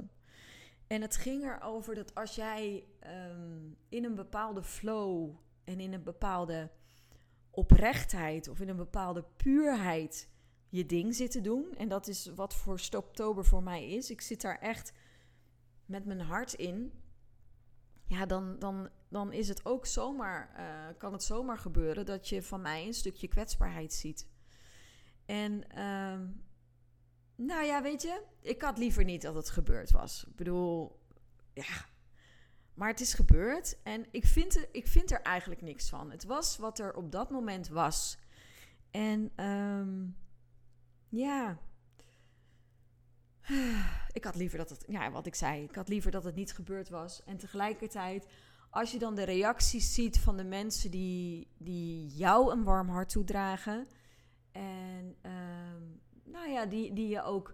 En 0.87 1.01
het 1.01 1.15
ging 1.15 1.43
erover 1.43 1.95
dat 1.95 2.15
als 2.15 2.35
jij 2.35 2.83
um, 3.29 3.77
in 3.89 4.03
een 4.03 4.15
bepaalde 4.15 4.63
flow 4.63 5.35
en 5.63 5.79
in 5.79 5.93
een 5.93 6.03
bepaalde 6.03 6.69
oprechtheid 7.51 8.47
of 8.47 8.59
in 8.59 8.69
een 8.69 8.75
bepaalde 8.75 9.25
puurheid 9.37 10.29
je 10.69 10.85
ding 10.85 11.15
zit 11.15 11.31
te 11.31 11.41
doen. 11.41 11.73
En 11.77 11.87
dat 11.87 12.07
is 12.07 12.25
wat 12.35 12.55
voor 12.55 12.79
Stoptober 12.79 13.45
voor 13.45 13.63
mij 13.63 13.89
is. 13.89 14.11
Ik 14.11 14.21
zit 14.21 14.41
daar 14.41 14.59
echt 14.59 14.93
met 15.85 16.05
mijn 16.05 16.21
hart 16.21 16.53
in. 16.53 16.91
Ja, 18.05 18.25
dan, 18.25 18.59
dan, 18.59 18.89
dan 19.09 19.33
is 19.33 19.47
het 19.47 19.65
ook 19.65 19.85
zomaar, 19.85 20.53
uh, 20.57 20.97
kan 20.97 21.13
het 21.13 21.23
zomaar 21.23 21.57
gebeuren 21.57 22.05
dat 22.05 22.29
je 22.29 22.43
van 22.43 22.61
mij 22.61 22.85
een 22.85 22.93
stukje 22.93 23.27
kwetsbaarheid 23.27 23.93
ziet. 23.93 24.27
En 25.25 25.63
uh, 25.77 26.19
nou 27.37 27.65
ja, 27.65 27.81
weet 27.81 28.01
je, 28.01 28.21
ik 28.41 28.61
had 28.61 28.77
liever 28.77 29.03
niet 29.03 29.21
dat 29.21 29.35
het 29.35 29.49
gebeurd 29.49 29.91
was. 29.91 30.25
Ik 30.27 30.35
bedoel, 30.35 30.99
ja, 31.53 31.85
maar 32.73 32.89
het 32.89 32.99
is 32.99 33.13
gebeurd 33.13 33.77
en 33.83 34.05
ik 34.11 34.25
vind, 34.25 34.67
ik 34.71 34.87
vind 34.87 35.11
er 35.11 35.21
eigenlijk 35.21 35.61
niks 35.61 35.89
van. 35.89 36.11
Het 36.11 36.23
was 36.23 36.57
wat 36.57 36.79
er 36.79 36.93
op 36.95 37.11
dat 37.11 37.29
moment 37.29 37.67
was. 37.67 38.17
En 38.91 39.45
um, 39.45 40.17
ja, 41.09 41.59
ik 44.11 44.23
had 44.23 44.35
liever 44.35 44.57
dat 44.57 44.69
het, 44.69 44.83
ja, 44.87 45.11
wat 45.11 45.25
ik 45.25 45.35
zei, 45.35 45.63
ik 45.63 45.75
had 45.75 45.87
liever 45.87 46.11
dat 46.11 46.23
het 46.23 46.35
niet 46.35 46.53
gebeurd 46.53 46.89
was. 46.89 47.23
En 47.23 47.37
tegelijkertijd, 47.37 48.27
als 48.69 48.91
je 48.91 48.99
dan 48.99 49.15
de 49.15 49.23
reacties 49.23 49.93
ziet 49.93 50.19
van 50.19 50.37
de 50.37 50.43
mensen 50.43 50.91
die, 50.91 51.47
die 51.57 52.07
jou 52.07 52.51
een 52.51 52.63
warm 52.63 52.89
hart 52.89 53.09
toedragen. 53.09 53.87
En 54.51 55.15
um, 55.21 56.01
die, 56.65 56.93
die 56.93 57.07
je 57.07 57.23
ook 57.23 57.53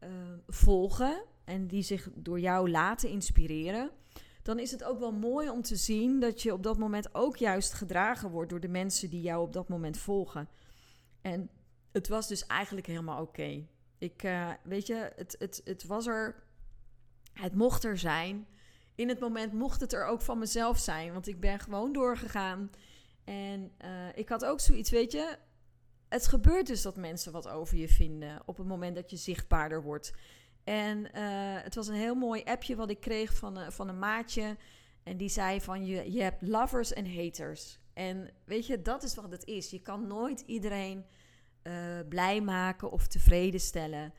uh, 0.00 0.08
volgen 0.48 1.24
en 1.44 1.66
die 1.66 1.82
zich 1.82 2.08
door 2.14 2.40
jou 2.40 2.70
laten 2.70 3.08
inspireren. 3.08 3.90
Dan 4.42 4.58
is 4.58 4.70
het 4.70 4.84
ook 4.84 4.98
wel 4.98 5.12
mooi 5.12 5.50
om 5.50 5.62
te 5.62 5.76
zien 5.76 6.20
dat 6.20 6.42
je 6.42 6.52
op 6.52 6.62
dat 6.62 6.78
moment 6.78 7.14
ook 7.14 7.36
juist 7.36 7.72
gedragen 7.72 8.30
wordt 8.30 8.50
door 8.50 8.60
de 8.60 8.68
mensen 8.68 9.10
die 9.10 9.20
jou 9.20 9.42
op 9.42 9.52
dat 9.52 9.68
moment 9.68 9.98
volgen. 9.98 10.48
En 11.20 11.50
het 11.92 12.08
was 12.08 12.28
dus 12.28 12.46
eigenlijk 12.46 12.86
helemaal 12.86 13.22
oké. 13.22 13.66
Ik, 13.98 14.22
uh, 14.22 14.50
weet 14.62 14.86
je, 14.86 15.12
het, 15.16 15.36
het, 15.38 15.60
het 15.64 15.84
was 15.84 16.06
er. 16.06 16.42
Het 17.32 17.54
mocht 17.54 17.84
er 17.84 17.98
zijn. 17.98 18.46
In 18.94 19.08
het 19.08 19.20
moment 19.20 19.52
mocht 19.52 19.80
het 19.80 19.92
er 19.92 20.04
ook 20.04 20.22
van 20.22 20.38
mezelf 20.38 20.78
zijn. 20.78 21.12
Want 21.12 21.26
ik 21.26 21.40
ben 21.40 21.58
gewoon 21.58 21.92
doorgegaan. 21.92 22.70
En 23.24 23.72
uh, 23.84 23.88
ik 24.14 24.28
had 24.28 24.44
ook 24.44 24.60
zoiets, 24.60 24.90
weet 24.90 25.12
je. 25.12 25.36
Het 26.12 26.26
gebeurt 26.26 26.66
dus 26.66 26.82
dat 26.82 26.96
mensen 26.96 27.32
wat 27.32 27.48
over 27.48 27.76
je 27.76 27.88
vinden. 27.88 28.42
Op 28.44 28.56
het 28.56 28.66
moment 28.66 28.94
dat 28.94 29.10
je 29.10 29.16
zichtbaarder 29.16 29.82
wordt. 29.82 30.12
En 30.64 30.98
uh, 30.98 31.62
het 31.62 31.74
was 31.74 31.88
een 31.88 31.94
heel 31.94 32.14
mooi 32.14 32.42
appje 32.44 32.76
wat 32.76 32.90
ik 32.90 33.00
kreeg 33.00 33.34
van, 33.34 33.72
van 33.72 33.88
een 33.88 33.98
maatje. 33.98 34.56
En 35.02 35.16
die 35.16 35.28
zei 35.28 35.60
van 35.60 35.86
je, 35.86 36.12
je 36.12 36.22
hebt 36.22 36.42
lovers 36.42 36.92
en 36.92 37.16
haters. 37.16 37.78
En 37.92 38.30
weet 38.44 38.66
je, 38.66 38.82
dat 38.82 39.02
is 39.02 39.14
wat 39.14 39.30
het 39.30 39.44
is. 39.44 39.70
Je 39.70 39.80
kan 39.80 40.06
nooit 40.06 40.40
iedereen 40.40 41.04
uh, 41.62 41.74
blij 42.08 42.40
maken 42.40 42.90
of 42.90 43.06
tevreden 43.06 43.60
stellen. 43.60 44.14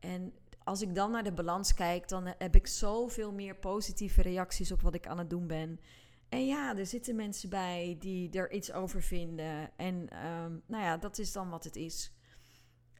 En 0.00 0.32
als 0.64 0.82
ik 0.82 0.94
dan 0.94 1.10
naar 1.10 1.24
de 1.24 1.32
balans 1.32 1.74
kijk, 1.74 2.08
dan 2.08 2.34
heb 2.38 2.54
ik 2.54 2.66
zoveel 2.66 3.32
meer 3.32 3.56
positieve 3.56 4.22
reacties 4.22 4.72
op 4.72 4.80
wat 4.80 4.94
ik 4.94 5.06
aan 5.06 5.18
het 5.18 5.30
doen 5.30 5.46
ben. 5.46 5.80
En 6.30 6.46
ja, 6.46 6.76
er 6.76 6.86
zitten 6.86 7.16
mensen 7.16 7.48
bij 7.48 7.96
die 7.98 8.30
er 8.30 8.52
iets 8.52 8.72
over 8.72 9.02
vinden. 9.02 9.70
En 9.76 9.94
um, 10.26 10.62
nou 10.66 10.82
ja, 10.82 10.96
dat 10.96 11.18
is 11.18 11.32
dan 11.32 11.50
wat 11.50 11.64
het 11.64 11.76
is. 11.76 12.12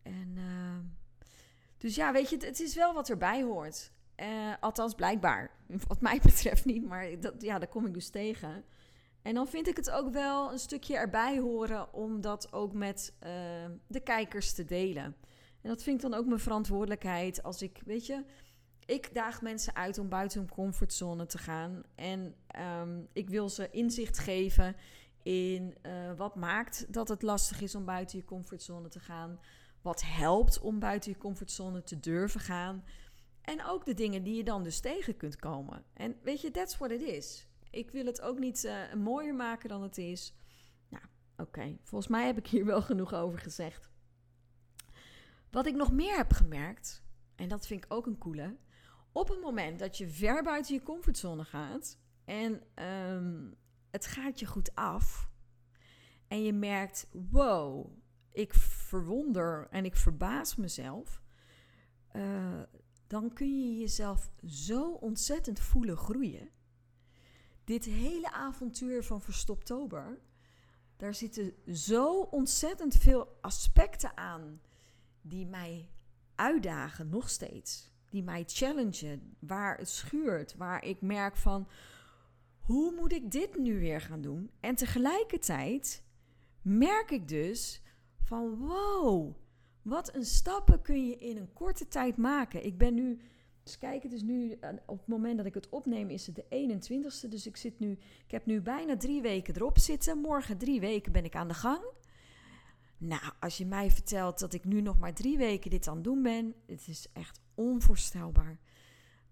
En 0.02 0.34
uh, 0.36 0.78
dus 1.78 1.94
ja, 1.94 2.12
weet 2.12 2.30
je, 2.30 2.36
het, 2.36 2.60
is 2.60 2.74
wel 2.74 2.94
wat 2.94 3.08
erbij 3.08 3.42
hoort. 3.42 3.92
Uh, 4.16 4.54
althans, 4.60 4.94
blijkbaar. 4.94 5.50
Wat 5.88 6.00
mij 6.00 6.20
betreft 6.22 6.64
niet, 6.64 6.86
maar 6.86 7.20
dat, 7.20 7.34
ja, 7.38 7.58
daar 7.58 7.68
kom 7.68 7.86
ik 7.86 7.94
dus 7.94 8.08
tegen. 8.08 8.64
En 9.22 9.34
dan 9.34 9.48
vind 9.48 9.68
ik 9.68 9.76
het 9.76 9.90
ook 9.90 10.12
wel 10.12 10.52
een 10.52 10.58
stukje 10.58 10.96
erbij 10.96 11.38
horen 11.38 11.92
om 11.92 12.20
dat 12.20 12.52
ook 12.52 12.72
met 12.72 13.14
uh, 13.22 13.30
de 13.86 14.00
kijkers 14.00 14.52
te 14.52 14.64
delen. 14.64 15.16
En 15.62 15.68
dat 15.68 15.82
vind 15.82 16.02
ik 16.02 16.10
dan 16.10 16.18
ook 16.18 16.26
mijn 16.26 16.40
verantwoordelijkheid 16.40 17.42
als 17.42 17.62
ik, 17.62 17.80
weet 17.84 18.06
je, 18.06 18.24
ik 18.90 19.14
daag 19.14 19.42
mensen 19.42 19.74
uit 19.74 19.98
om 19.98 20.08
buiten 20.08 20.40
hun 20.40 20.50
comfortzone 20.50 21.26
te 21.26 21.38
gaan. 21.38 21.82
En 21.94 22.34
um, 22.80 23.08
ik 23.12 23.28
wil 23.28 23.48
ze 23.48 23.70
inzicht 23.70 24.18
geven 24.18 24.76
in 25.22 25.76
uh, 25.82 26.12
wat 26.16 26.34
maakt 26.34 26.92
dat 26.92 27.08
het 27.08 27.22
lastig 27.22 27.60
is 27.60 27.74
om 27.74 27.84
buiten 27.84 28.18
je 28.18 28.24
comfortzone 28.24 28.88
te 28.88 29.00
gaan. 29.00 29.40
Wat 29.82 30.02
helpt 30.02 30.60
om 30.60 30.78
buiten 30.78 31.10
je 31.10 31.18
comfortzone 31.18 31.82
te 31.82 32.00
durven 32.00 32.40
gaan. 32.40 32.84
En 33.40 33.64
ook 33.64 33.84
de 33.84 33.94
dingen 33.94 34.22
die 34.22 34.36
je 34.36 34.44
dan 34.44 34.62
dus 34.62 34.80
tegen 34.80 35.16
kunt 35.16 35.36
komen. 35.36 35.84
En 35.94 36.16
weet 36.22 36.40
je, 36.40 36.50
that's 36.50 36.78
what 36.78 36.90
it 36.90 37.02
is. 37.02 37.46
Ik 37.70 37.90
wil 37.90 38.06
het 38.06 38.20
ook 38.20 38.38
niet 38.38 38.64
uh, 38.64 38.94
mooier 38.94 39.34
maken 39.34 39.68
dan 39.68 39.82
het 39.82 39.98
is. 39.98 40.34
Nou, 40.88 41.04
oké. 41.36 41.76
Volgens 41.82 42.10
mij 42.10 42.26
heb 42.26 42.38
ik 42.38 42.46
hier 42.46 42.64
wel 42.64 42.82
genoeg 42.82 43.14
over 43.14 43.38
gezegd. 43.38 43.90
Wat 45.50 45.66
ik 45.66 45.74
nog 45.74 45.92
meer 45.92 46.16
heb 46.16 46.32
gemerkt, 46.32 47.02
en 47.36 47.48
dat 47.48 47.66
vind 47.66 47.84
ik 47.84 47.92
ook 47.92 48.06
een 48.06 48.18
coole. 48.18 48.56
Op 49.12 49.28
het 49.28 49.40
moment 49.40 49.78
dat 49.78 49.98
je 49.98 50.08
ver 50.08 50.42
buiten 50.42 50.74
je 50.74 50.82
comfortzone 50.82 51.44
gaat 51.44 51.98
en 52.24 52.62
um, 52.84 53.54
het 53.90 54.06
gaat 54.06 54.40
je 54.40 54.46
goed 54.46 54.74
af. 54.74 55.30
En 56.28 56.42
je 56.42 56.52
merkt, 56.52 57.06
wow, 57.12 57.90
ik 58.32 58.54
verwonder 58.54 59.66
en 59.70 59.84
ik 59.84 59.96
verbaas 59.96 60.56
mezelf. 60.56 61.22
Uh, 62.12 62.62
dan 63.06 63.32
kun 63.32 63.60
je 63.60 63.78
jezelf 63.78 64.30
zo 64.44 64.90
ontzettend 64.90 65.60
voelen 65.60 65.96
groeien 65.96 66.50
dit 67.70 67.84
hele 67.84 68.32
avontuur 68.32 69.04
van 69.04 69.22
Verstoptober, 69.22 70.20
daar 70.96 71.14
zitten 71.14 71.54
zo 71.74 72.20
ontzettend 72.20 72.94
veel 72.94 73.38
aspecten 73.40 74.16
aan 74.16 74.60
die 75.20 75.46
mij 75.46 75.90
uitdagen 76.34 77.08
nog 77.08 77.28
steeds. 77.28 77.89
Die 78.10 78.22
mij 78.22 78.44
challengen, 78.46 79.36
waar 79.38 79.78
het 79.78 79.88
schuurt, 79.88 80.54
waar 80.56 80.84
ik 80.84 81.00
merk 81.00 81.36
van 81.36 81.68
hoe 82.60 82.94
moet 82.94 83.12
ik 83.12 83.30
dit 83.30 83.58
nu 83.58 83.78
weer 83.78 84.00
gaan 84.00 84.20
doen? 84.20 84.50
En 84.60 84.74
tegelijkertijd 84.74 86.02
merk 86.62 87.10
ik 87.10 87.28
dus 87.28 87.82
van 88.24 88.56
wow, 88.56 89.34
wat 89.82 90.14
een 90.14 90.24
stappen 90.24 90.82
kun 90.82 91.06
je 91.06 91.16
in 91.16 91.36
een 91.36 91.52
korte 91.52 91.88
tijd 91.88 92.16
maken. 92.16 92.64
Ik 92.64 92.78
ben 92.78 92.94
nu, 92.94 93.20
dus 93.62 93.78
kijk, 93.78 94.02
het 94.02 94.12
is 94.12 94.22
nu, 94.22 94.58
op 94.86 94.98
het 94.98 95.06
moment 95.06 95.36
dat 95.36 95.46
ik 95.46 95.54
het 95.54 95.68
opneem 95.68 96.10
is 96.10 96.26
het 96.26 96.34
de 96.34 96.78
21ste. 97.24 97.28
Dus 97.28 97.46
ik 97.46 97.56
zit 97.56 97.78
nu, 97.78 97.90
ik 98.24 98.30
heb 98.30 98.46
nu 98.46 98.60
bijna 98.60 98.96
drie 98.96 99.22
weken 99.22 99.54
erop 99.56 99.78
zitten. 99.78 100.18
Morgen 100.18 100.58
drie 100.58 100.80
weken 100.80 101.12
ben 101.12 101.24
ik 101.24 101.36
aan 101.36 101.48
de 101.48 101.54
gang. 101.54 101.82
Nou, 102.98 103.22
als 103.40 103.58
je 103.58 103.66
mij 103.66 103.90
vertelt 103.90 104.38
dat 104.38 104.52
ik 104.52 104.64
nu 104.64 104.80
nog 104.80 104.98
maar 104.98 105.14
drie 105.14 105.38
weken 105.38 105.70
dit 105.70 105.88
aan 105.88 105.94
het 105.94 106.04
doen 106.04 106.22
ben, 106.22 106.54
het 106.66 106.88
is 106.88 107.06
echt 107.12 107.40
onvoorstelbaar. 107.60 108.58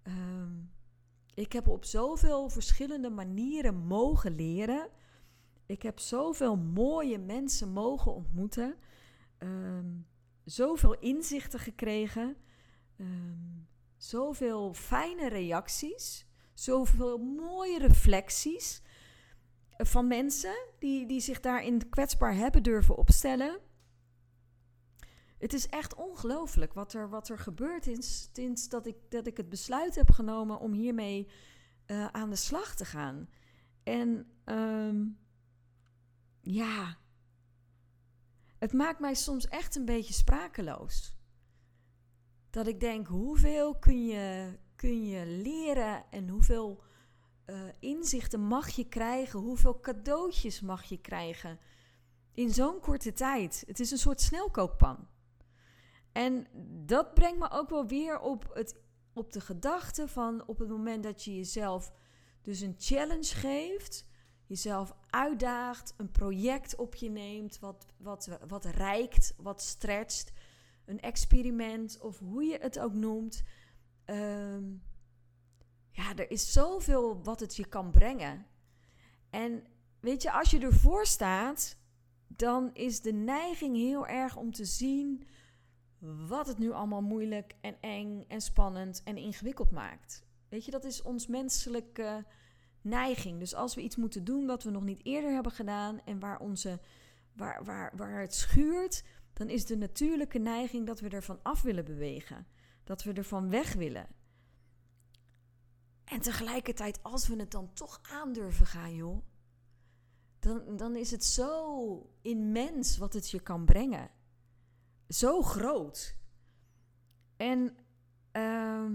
Ehm, 0.03 0.53
ik 1.35 1.53
heb 1.53 1.69
op 1.69 1.85
zoveel 1.85 2.49
verschillende 2.49 3.11
manieren 3.11 3.75
mogen 3.75 4.35
leren. 4.35 4.88
Ik 5.67 5.83
heb 5.83 5.99
zoveel 5.99 6.57
mooie 6.57 7.19
mensen 7.19 7.69
mogen 7.69 8.14
ontmoeten. 8.14 8.75
Um, 9.38 10.07
zoveel 10.45 10.99
inzichten 10.99 11.59
gekregen. 11.59 12.37
Um, 12.97 13.69
zoveel 13.97 14.75
fijne 14.75 15.29
reacties. 15.29 16.27
Zoveel 16.55 17.19
mooie 17.19 17.79
reflecties 17.79 18.83
van 19.77 20.07
mensen 20.07 20.57
die, 20.79 21.07
die 21.07 21.21
zich 21.21 21.41
daarin 21.41 21.88
kwetsbaar 21.88 22.35
hebben 22.35 22.62
durven 22.62 22.97
opstellen. 22.97 23.59
Het 25.38 25.53
is 25.53 25.68
echt 25.68 25.94
ongelooflijk 25.94 26.72
wat 26.72 26.92
er, 26.92 27.09
wat 27.09 27.29
er 27.29 27.38
gebeurd 27.38 27.87
is 27.87 28.29
sinds 28.33 28.68
dat 28.68 28.87
ik, 28.87 28.96
dat 29.09 29.27
ik 29.27 29.37
het 29.37 29.48
besluit 29.48 29.94
heb 29.94 30.11
genomen 30.11 30.59
om 30.59 30.72
hiermee 30.72 31.29
uh, 31.87 32.07
aan 32.07 32.31
de 32.31 32.37
slag 32.37 32.74
te 32.74 32.85
gaan. 32.85 33.29
En 33.83 34.31
um, 34.44 35.18
ja, 36.40 36.96
het 38.59 38.72
maakt 38.72 39.01
mij 39.01 39.14
soms 39.14 39.48
echt 39.48 39.77
een 39.77 39.85
beetje 39.85 40.14
sprakeloos. 40.14 41.16
Dat 42.51 42.66
ik 42.66 42.81
denk, 42.81 43.07
hoeveel 43.07 43.79
kun 43.79 44.07
je, 44.07 44.59
kun 44.77 45.07
je 45.07 45.27
leren 45.27 46.05
en 46.11 46.29
hoeveel 46.29 46.83
uh, 47.46 47.61
inzichten 47.79 48.40
mag 48.40 48.68
je 48.68 48.88
krijgen? 48.88 49.40
Hoeveel 49.40 49.81
cadeautjes 49.81 50.61
mag 50.61 50.85
je 50.85 51.01
krijgen 51.01 51.59
in 52.33 52.51
zo'n 52.51 52.81
korte 52.81 53.12
tijd? 53.12 53.64
Het 53.66 53.81
is 53.81 53.90
een 53.90 53.98
soort 53.98 54.20
snelkookpan. 54.20 55.09
En 56.12 56.47
dat 56.87 57.14
brengt 57.14 57.38
me 57.38 57.51
ook 57.51 57.68
wel 57.68 57.87
weer 57.87 58.21
op, 58.21 58.51
het, 58.53 58.81
op 59.12 59.33
de 59.33 59.40
gedachte 59.40 60.09
van 60.09 60.47
op 60.47 60.59
het 60.59 60.68
moment 60.68 61.03
dat 61.03 61.25
je 61.25 61.37
jezelf 61.37 61.92
dus 62.42 62.61
een 62.61 62.75
challenge 62.79 63.35
geeft, 63.35 64.07
jezelf 64.47 64.94
uitdaagt, 65.11 65.94
een 65.97 66.11
project 66.11 66.77
op 66.77 66.94
je 66.94 67.11
neemt 67.11 67.59
wat, 67.59 67.87
wat, 67.97 68.38
wat 68.49 68.64
rijkt, 68.64 69.35
wat 69.37 69.62
stretcht, 69.62 70.33
een 70.85 71.01
experiment 71.01 72.01
of 72.01 72.18
hoe 72.18 72.44
je 72.44 72.59
het 72.61 72.79
ook 72.79 72.94
noemt. 72.94 73.42
Um, 74.07 74.83
ja, 75.90 76.14
er 76.16 76.31
is 76.31 76.53
zoveel 76.53 77.23
wat 77.23 77.40
het 77.40 77.57
je 77.57 77.66
kan 77.66 77.90
brengen. 77.90 78.47
En 79.31 79.64
weet 80.01 80.23
je, 80.23 80.33
als 80.33 80.51
je 80.51 80.59
ervoor 80.59 81.07
staat, 81.07 81.77
dan 82.27 82.71
is 82.75 83.01
de 83.01 83.12
neiging 83.12 83.77
heel 83.77 84.07
erg 84.07 84.37
om 84.37 84.53
te 84.53 84.64
zien 84.64 85.27
wat 86.26 86.46
het 86.46 86.58
nu 86.58 86.72
allemaal 86.72 87.02
moeilijk 87.02 87.54
en 87.61 87.76
eng 87.80 88.24
en 88.28 88.40
spannend 88.40 89.02
en 89.04 89.16
ingewikkeld 89.16 89.70
maakt. 89.70 90.26
Weet 90.48 90.64
je, 90.64 90.70
dat 90.70 90.84
is 90.84 91.02
ons 91.02 91.26
menselijke 91.26 92.24
neiging. 92.80 93.38
Dus 93.38 93.54
als 93.54 93.74
we 93.74 93.82
iets 93.82 93.96
moeten 93.96 94.24
doen 94.24 94.46
wat 94.46 94.62
we 94.62 94.70
nog 94.70 94.84
niet 94.84 95.04
eerder 95.04 95.32
hebben 95.32 95.52
gedaan 95.52 96.00
en 96.04 96.18
waar, 96.18 96.40
onze, 96.40 96.80
waar, 97.32 97.64
waar, 97.64 97.92
waar 97.96 98.20
het 98.20 98.34
schuurt, 98.34 99.04
dan 99.32 99.48
is 99.48 99.66
de 99.66 99.76
natuurlijke 99.76 100.38
neiging 100.38 100.87
dat 100.87 101.00
we 101.00 101.08
ervan 101.08 101.38
af 101.42 101.62
willen 101.62 101.84
bewegen. 101.84 102.46
Dat 102.84 103.02
we 103.02 103.12
ervan 103.12 103.50
weg 103.50 103.72
willen. 103.72 104.06
En 106.04 106.20
tegelijkertijd, 106.20 107.02
als 107.02 107.28
we 107.28 107.37
het 107.37 107.50
dan 107.50 107.72
toch 107.72 108.00
aandurven 108.02 108.66
gaan, 108.66 108.94
joh, 108.94 109.22
dan, 110.38 110.76
dan 110.76 110.96
is 110.96 111.11
het 111.11 111.24
zo 111.24 112.11
immens 112.22 112.96
wat 112.96 113.12
het 113.12 113.30
je 113.30 113.40
kan 113.40 113.64
brengen. 113.64 114.11
Zo 115.09 115.42
groot. 115.42 116.16
En 117.37 117.77
uh, 118.33 118.90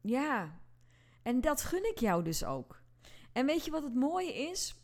ja, 0.00 0.60
en 1.22 1.40
dat 1.40 1.62
gun 1.62 1.90
ik 1.90 1.98
jou 1.98 2.24
dus 2.24 2.44
ook. 2.44 2.82
En 3.32 3.46
weet 3.46 3.64
je 3.64 3.70
wat 3.70 3.82
het 3.82 3.94
mooie 3.94 4.34
is? 4.34 4.76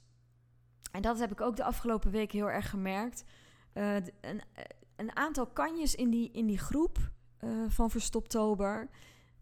En 0.92 1.02
dat 1.02 1.18
heb 1.18 1.32
ik 1.32 1.40
ook 1.40 1.56
de 1.56 1.64
afgelopen 1.64 2.10
week 2.10 2.32
heel 2.32 2.50
erg 2.50 2.70
gemerkt. 2.70 3.24
Uh, 3.74 3.94
een, 3.94 4.42
een, 4.96 5.16
aantal 5.16 5.46
kanjes 5.46 5.94
in 5.94 6.10
die, 6.10 6.30
in 6.30 6.46
die 6.46 6.58
groep 6.58 6.98
uh, 7.40 7.64
van 7.68 7.90
Verstoptober 7.90 8.88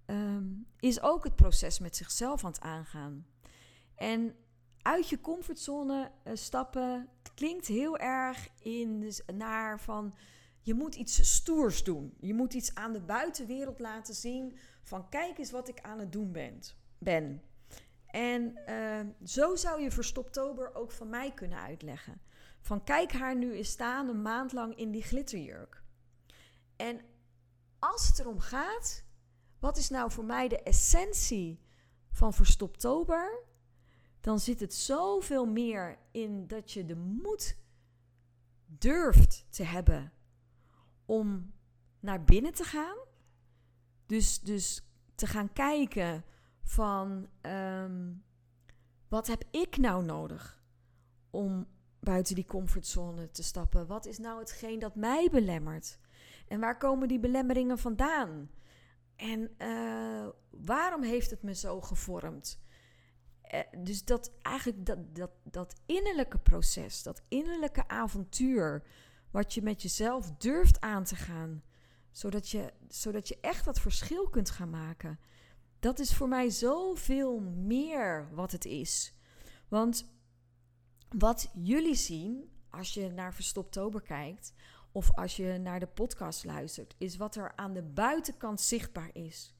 um, 0.06 0.66
is 0.80 1.00
ook 1.02 1.24
het 1.24 1.36
proces 1.36 1.78
met 1.78 1.96
zichzelf 1.96 2.44
aan 2.44 2.50
het 2.50 2.60
aangaan. 2.60 3.26
En 3.94 4.36
uit 4.82 5.08
je 5.08 5.20
comfortzone 5.20 6.10
stappen 6.32 7.08
klinkt 7.34 7.66
heel 7.66 7.98
erg 7.98 8.48
in, 8.58 9.12
naar 9.34 9.80
van 9.80 10.14
je 10.66 10.74
moet 10.74 10.94
iets 10.94 11.34
stoers 11.34 11.84
doen. 11.84 12.14
Je 12.20 12.34
moet 12.34 12.54
iets 12.54 12.74
aan 12.74 12.92
de 12.92 13.00
buitenwereld 13.00 13.78
laten 13.78 14.14
zien 14.14 14.56
van 14.82 15.08
kijk 15.08 15.38
eens 15.38 15.50
wat 15.50 15.68
ik 15.68 15.80
aan 15.80 15.98
het 15.98 16.12
doen 16.12 16.32
ben. 16.32 16.60
ben. 16.98 17.42
En 18.06 18.58
uh, 18.68 19.00
zo 19.24 19.56
zou 19.56 19.82
je 19.82 19.90
Verstoptober 19.90 20.74
ook 20.74 20.92
van 20.92 21.08
mij 21.08 21.32
kunnen 21.34 21.58
uitleggen. 21.58 22.20
Van 22.60 22.84
kijk 22.84 23.12
haar 23.12 23.36
nu 23.36 23.52
eens 23.52 23.70
staan 23.70 24.08
een 24.08 24.22
maand 24.22 24.52
lang 24.52 24.76
in 24.76 24.90
die 24.90 25.02
glitterjurk. 25.02 25.82
En 26.76 27.00
als 27.78 28.08
het 28.08 28.18
erom 28.18 28.38
gaat 28.38 29.04
wat 29.58 29.76
is 29.76 29.88
nou 29.88 30.10
voor 30.10 30.24
mij 30.24 30.48
de 30.48 30.62
essentie 30.62 31.60
van 32.10 32.34
Verstoptober? 32.34 33.44
Dan 34.20 34.38
zit 34.38 34.60
het 34.60 34.74
zoveel 34.74 35.46
meer 35.46 35.98
in 36.10 36.46
dat 36.46 36.72
je 36.72 36.84
de 36.84 36.96
moed 36.96 37.56
durft 38.66 39.46
te 39.50 39.62
hebben 39.62 40.14
om 41.06 41.52
naar 42.00 42.24
binnen 42.24 42.54
te 42.54 42.64
gaan. 42.64 42.96
Dus, 44.06 44.40
dus 44.40 44.86
te 45.14 45.26
gaan 45.26 45.52
kijken 45.52 46.24
van 46.62 47.28
um, 47.42 48.24
wat 49.08 49.26
heb 49.26 49.44
ik 49.50 49.76
nou 49.76 50.04
nodig 50.04 50.62
om 51.30 51.66
buiten 52.00 52.34
die 52.34 52.44
comfortzone 52.44 53.30
te 53.30 53.42
stappen? 53.42 53.86
Wat 53.86 54.06
is 54.06 54.18
nou 54.18 54.38
hetgeen 54.38 54.78
dat 54.78 54.94
mij 54.94 55.28
belemmert? 55.30 55.98
En 56.48 56.60
waar 56.60 56.78
komen 56.78 57.08
die 57.08 57.18
belemmeringen 57.18 57.78
vandaan? 57.78 58.50
En 59.16 59.54
uh, 59.58 60.26
waarom 60.50 61.02
heeft 61.02 61.30
het 61.30 61.42
me 61.42 61.54
zo 61.54 61.80
gevormd? 61.80 62.60
Uh, 63.54 63.60
dus 63.84 64.04
dat 64.04 64.32
eigenlijk 64.42 64.86
dat, 64.86 65.14
dat, 65.14 65.30
dat 65.42 65.80
innerlijke 65.86 66.38
proces, 66.38 67.02
dat 67.02 67.22
innerlijke 67.28 67.88
avontuur, 67.88 68.82
wat 69.36 69.54
je 69.54 69.62
met 69.62 69.82
jezelf 69.82 70.30
durft 70.30 70.80
aan 70.80 71.04
te 71.04 71.16
gaan, 71.16 71.62
zodat 72.10 72.48
je, 72.48 72.72
zodat 72.88 73.28
je 73.28 73.38
echt 73.40 73.64
dat 73.64 73.80
verschil 73.80 74.28
kunt 74.28 74.50
gaan 74.50 74.70
maken. 74.70 75.18
Dat 75.78 75.98
is 75.98 76.14
voor 76.14 76.28
mij 76.28 76.50
zoveel 76.50 77.40
meer 77.40 78.28
wat 78.34 78.52
het 78.52 78.64
is. 78.64 79.14
Want 79.68 80.06
wat 81.08 81.50
jullie 81.54 81.94
zien 81.94 82.50
als 82.70 82.94
je 82.94 83.10
naar 83.10 83.34
Verstoptober 83.34 84.02
kijkt, 84.02 84.52
of 84.92 85.14
als 85.14 85.36
je 85.36 85.58
naar 85.58 85.80
de 85.80 85.86
podcast 85.86 86.44
luistert, 86.44 86.94
is 86.98 87.16
wat 87.16 87.36
er 87.36 87.52
aan 87.56 87.72
de 87.72 87.82
buitenkant 87.82 88.60
zichtbaar 88.60 89.10
is. 89.12 89.54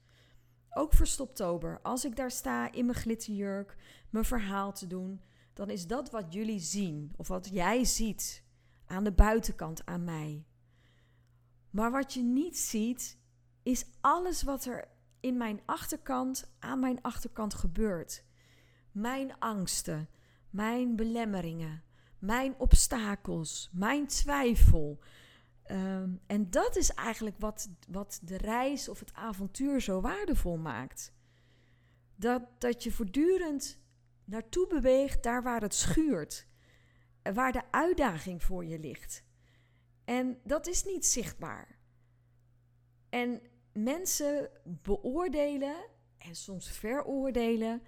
Ook 0.71 0.93
voor 0.93 1.07
Stoptober, 1.07 1.81
als 1.83 2.05
ik 2.05 2.17
daar 2.17 2.31
sta 2.31 2.73
in 2.73 2.87
mijn 2.87 2.99
glitterjurk, 2.99 3.77
mijn 4.11 4.25
verhaal 4.25 4.73
te 4.73 4.87
doen, 4.87 5.21
dan 5.53 5.71
is 5.71 5.87
dat 5.87 6.11
wat 6.11 6.33
jullie 6.33 6.61
zien, 6.61 7.13
of 7.17 7.29
wat 7.29 7.49
jij 7.53 7.85
ziet 7.85 8.45
aan 8.87 9.05
de 9.05 9.13
buitenkant 9.13 9.87
aan 9.87 10.05
mij. 10.05 10.47
Maar 11.71 11.91
wat 11.91 12.15
je 12.15 12.23
niet 12.23 12.59
ziet, 12.59 13.19
is 13.63 13.85
alles 14.01 14.43
wat 14.43 14.65
er 14.65 14.89
in 15.21 15.37
mijn 15.37 15.61
achterkant, 15.65 16.51
aan 16.59 16.81
mijn 16.81 17.03
achterkant 17.03 17.55
gebeurt. 17.55 18.25
Mijn 18.93 19.39
angsten, 19.39 20.09
mijn 20.51 20.97
belemmeringen, 20.97 21.83
mijn 22.19 22.55
obstakels, 22.59 23.71
mijn 23.73 24.07
twijfel, 24.07 25.01
Um, 25.71 26.21
en 26.27 26.51
dat 26.51 26.77
is 26.77 26.95
eigenlijk 26.95 27.37
wat, 27.39 27.69
wat 27.89 28.21
de 28.23 28.37
reis 28.37 28.89
of 28.89 28.99
het 28.99 29.15
avontuur 29.15 29.81
zo 29.81 30.01
waardevol 30.01 30.57
maakt. 30.57 31.13
Dat, 32.17 32.43
dat 32.59 32.83
je 32.83 32.93
voortdurend 32.93 33.79
naartoe 34.25 34.67
beweegt, 34.67 35.23
daar 35.23 35.43
waar 35.43 35.61
het 35.61 35.75
schuurt. 35.75 36.47
Waar 37.35 37.53
de 37.53 37.63
uitdaging 37.71 38.43
voor 38.43 38.65
je 38.65 38.79
ligt. 38.79 39.25
En 40.05 40.41
dat 40.45 40.67
is 40.67 40.85
niet 40.85 41.07
zichtbaar. 41.07 41.79
En 43.09 43.41
mensen 43.73 44.51
beoordelen 44.65 45.77
en 46.19 46.35
soms 46.35 46.71
veroordelen 46.71 47.83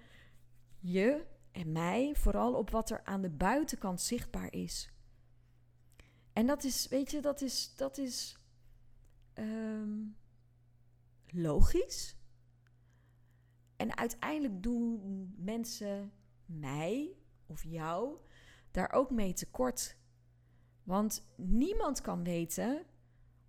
je 0.79 1.25
en 1.51 1.71
mij 1.71 2.15
vooral 2.15 2.53
op 2.53 2.69
wat 2.69 2.89
er 2.89 3.03
aan 3.03 3.21
de 3.21 3.29
buitenkant 3.29 4.01
zichtbaar 4.01 4.53
is. 4.53 4.89
En 6.33 6.47
dat 6.47 6.63
is, 6.63 6.87
weet 6.87 7.11
je, 7.11 7.21
dat 7.21 7.41
is, 7.41 7.75
dat 7.75 7.97
is 7.97 8.37
ehm, 9.33 9.97
logisch. 11.27 12.15
En 13.75 13.97
uiteindelijk 13.97 14.63
doen 14.63 15.33
mensen 15.37 16.11
mij 16.45 17.15
of 17.45 17.63
jou 17.63 18.17
daar 18.79 18.91
ook 18.91 19.09
mee 19.09 19.33
tekort. 19.33 19.97
Want 20.83 21.25
niemand 21.35 22.01
kan 22.01 22.23
weten 22.23 22.85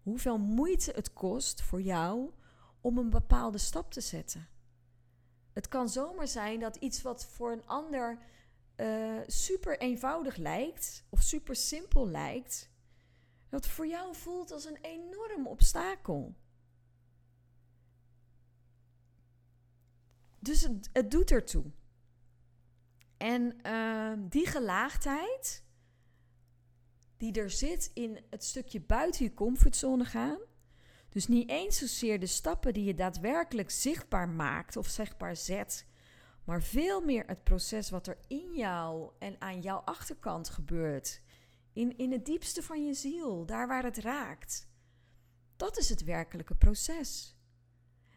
hoeveel 0.03 0.39
moeite 0.39 0.93
het 0.95 1.13
kost 1.13 1.63
voor 1.63 1.83
jou 1.83 2.31
om 2.81 2.99
een 2.99 3.11
bepaalde 3.11 3.59
stap 3.59 3.93
te 3.93 4.01
zetten. 4.01 4.49
Het 5.53 5.69
kan 5.69 5.89
zomaar 5.89 6.29
zijn 6.29 6.61
dat 6.61 6.77
iets 6.77 7.03
wat 7.03 7.27
voor 7.27 7.53
een 7.53 7.67
ander 7.67 8.19
uh, 8.77 9.21
super 9.27 9.79
eenvoudig 9.79 10.37
lijkt 10.37 11.05
of 11.09 11.21
super 11.21 11.57
simpel 11.57 12.09
lijkt, 12.09 12.71
dat 13.49 13.67
voor 13.67 13.87
jou 13.87 14.15
voelt 14.15 14.51
als 14.51 14.65
een 14.65 14.79
enorm 14.81 15.47
obstakel. 15.47 16.35
Dus 20.39 20.63
het, 20.63 20.89
het 20.93 21.11
doet 21.11 21.31
ertoe. 21.31 21.65
En 23.21 23.57
uh, 23.67 24.13
die 24.19 24.47
gelaagdheid 24.47 25.65
die 27.17 27.41
er 27.41 27.51
zit 27.51 27.91
in 27.95 28.19
het 28.31 28.45
stukje 28.45 28.81
buiten 28.81 29.25
je 29.25 29.35
comfortzone 29.35 30.05
gaan, 30.05 30.39
dus 31.09 31.29
niet 31.29 31.51
eens 31.51 31.79
zozeer 31.79 32.21
de 32.21 32.27
stappen 32.27 32.73
die 32.73 32.85
je 32.85 32.95
daadwerkelijk 32.95 33.71
zichtbaar 33.71 34.29
maakt 34.29 34.77
of 34.77 34.87
zichtbaar 34.87 35.37
zet, 35.37 35.87
maar 36.45 36.63
veel 36.63 37.01
meer 37.01 37.25
het 37.27 37.45
proces 37.45 37.91
wat 37.91 38.07
er 38.07 38.19
in 38.27 38.55
jou 38.55 39.11
en 39.19 39.37
aan 39.39 39.61
jouw 39.61 39.79
achterkant 39.79 40.49
gebeurt. 40.49 41.23
In, 41.73 41.99
in 41.99 42.13
het 42.13 42.27
diepste 42.27 42.63
van 42.63 42.87
je 42.87 42.95
ziel, 42.95 43.47
daar 43.47 43.69
waar 43.69 43.85
het 43.85 43.99
raakt. 43.99 44.69
Dat 45.57 45.79
is 45.79 45.89
het 45.89 46.05
werkelijke 46.05 46.55
proces. 46.55 47.37